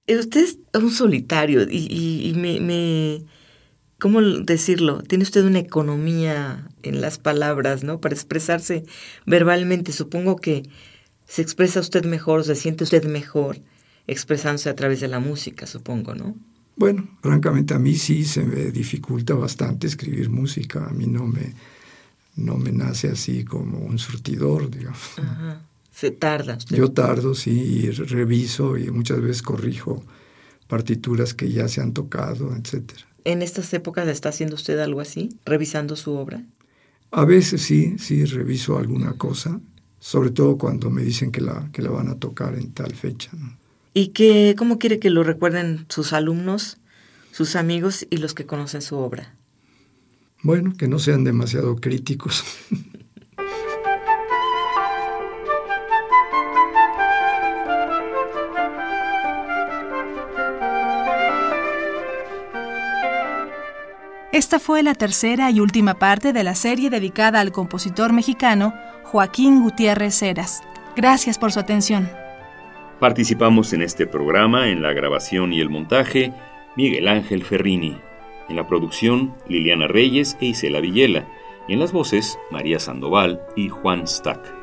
Eh, 0.07 0.17
usted 0.17 0.45
es 0.45 0.57
un 0.73 0.89
solitario 0.89 1.67
y, 1.69 2.33
me, 2.37 2.59
me, 2.61 3.25
¿cómo 3.99 4.21
decirlo? 4.21 5.03
Tiene 5.03 5.23
usted 5.23 5.43
una 5.45 5.59
economía 5.59 6.69
en 6.81 7.01
las 7.01 7.19
palabras, 7.19 7.83
¿no? 7.83 7.99
Para 7.99 8.15
expresarse 8.15 8.85
verbalmente. 9.25 9.91
Supongo 9.91 10.37
que 10.37 10.63
se 11.25 11.41
expresa 11.41 11.81
usted 11.81 12.05
mejor, 12.05 12.45
se 12.45 12.55
siente 12.55 12.85
usted 12.85 13.03
mejor 13.05 13.59
expresándose 14.07 14.69
a 14.69 14.75
través 14.75 15.01
de 15.01 15.09
la 15.09 15.19
música, 15.19 15.67
supongo, 15.67 16.15
¿no? 16.15 16.35
Bueno, 16.77 17.07
francamente 17.21 17.73
a 17.73 17.79
mí 17.79 17.95
sí 17.95 18.23
se 18.23 18.43
me 18.43 18.71
dificulta 18.71 19.33
bastante 19.33 19.87
escribir 19.87 20.29
música. 20.29 20.85
A 20.85 20.91
mí 20.91 21.07
no 21.07 21.25
me, 21.25 21.53
no 22.35 22.57
me 22.57 22.71
nace 22.71 23.09
así 23.09 23.43
como 23.43 23.79
un 23.79 23.97
surtidor, 23.97 24.69
digamos. 24.69 24.99
Se 25.91 26.11
tarda. 26.11 26.59
Yo 26.69 26.91
tardo, 26.91 27.33
sí, 27.33 27.51
y 27.51 27.89
reviso 27.89 28.77
y 28.77 28.91
muchas 28.91 29.19
veces 29.19 29.41
corrijo 29.41 30.03
partituras 30.67 31.33
que 31.33 31.51
ya 31.51 31.67
se 31.67 31.81
han 31.81 31.93
tocado, 31.93 32.55
etc. 32.55 32.91
¿En 33.23 33.41
estas 33.41 33.73
épocas 33.73 34.07
está 34.07 34.29
haciendo 34.29 34.55
usted 34.55 34.77
algo 34.77 35.01
así, 35.01 35.29
revisando 35.45 35.95
su 35.95 36.11
obra? 36.11 36.45
A 37.09 37.25
veces 37.25 37.63
sí, 37.63 37.95
sí, 37.97 38.23
reviso 38.25 38.77
alguna 38.77 39.13
cosa, 39.13 39.59
sobre 39.99 40.29
todo 40.29 40.57
cuando 40.57 40.91
me 40.91 41.01
dicen 41.01 41.31
que 41.31 41.41
la, 41.41 41.69
que 41.71 41.81
la 41.81 41.89
van 41.89 42.09
a 42.09 42.19
tocar 42.19 42.53
en 42.55 42.71
tal 42.73 42.93
fecha. 42.93 43.31
¿no? 43.33 43.57
¿Y 43.97 44.09
que, 44.09 44.53
cómo 44.55 44.77
quiere 44.77 44.99
que 44.99 45.09
lo 45.09 45.23
recuerden 45.23 45.87
sus 45.89 46.13
alumnos, 46.13 46.77
sus 47.31 47.55
amigos 47.55 48.05
y 48.11 48.17
los 48.17 48.35
que 48.35 48.45
conocen 48.45 48.83
su 48.83 48.95
obra? 48.95 49.33
Bueno, 50.43 50.75
que 50.77 50.87
no 50.87 50.99
sean 50.99 51.23
demasiado 51.23 51.77
críticos. 51.77 52.43
Esta 64.31 64.59
fue 64.59 64.83
la 64.83 64.93
tercera 64.93 65.49
y 65.49 65.59
última 65.59 65.97
parte 65.97 66.33
de 66.33 66.43
la 66.43 66.53
serie 66.53 66.91
dedicada 66.91 67.39
al 67.39 67.51
compositor 67.51 68.13
mexicano 68.13 68.75
Joaquín 69.05 69.63
Gutiérrez 69.63 70.21
Heras. 70.21 70.61
Gracias 70.95 71.39
por 71.39 71.51
su 71.51 71.59
atención. 71.59 72.26
Participamos 72.99 73.73
en 73.73 73.83
este 73.83 74.07
programa 74.07 74.69
en 74.69 74.81
la 74.81 74.91
grabación 74.91 75.53
y 75.53 75.61
el 75.61 75.69
montaje 75.69 76.33
Miguel 76.75 77.07
Ángel 77.07 77.43
Ferrini, 77.43 77.95
en 78.49 78.55
la 78.55 78.67
producción 78.67 79.35
Liliana 79.47 79.87
Reyes 79.87 80.35
e 80.41 80.47
Isela 80.47 80.79
Villela, 80.79 81.27
y 81.67 81.73
en 81.73 81.79
las 81.79 81.91
voces 81.91 82.39
María 82.49 82.79
Sandoval 82.79 83.39
y 83.55 83.69
Juan 83.69 84.07
Stack. 84.07 84.55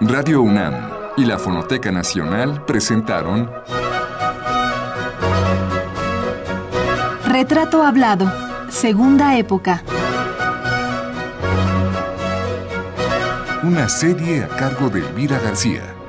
Radio 0.00 0.42
UNAM 0.42 0.91
y 1.16 1.24
la 1.24 1.38
Fonoteca 1.38 1.92
Nacional 1.92 2.64
presentaron 2.64 3.50
Retrato 7.26 7.82
Hablado, 7.82 8.32
Segunda 8.68 9.36
Época. 9.36 9.82
Una 13.62 13.88
serie 13.88 14.44
a 14.44 14.48
cargo 14.48 14.88
de 14.88 15.00
Elvira 15.00 15.38
García. 15.38 16.01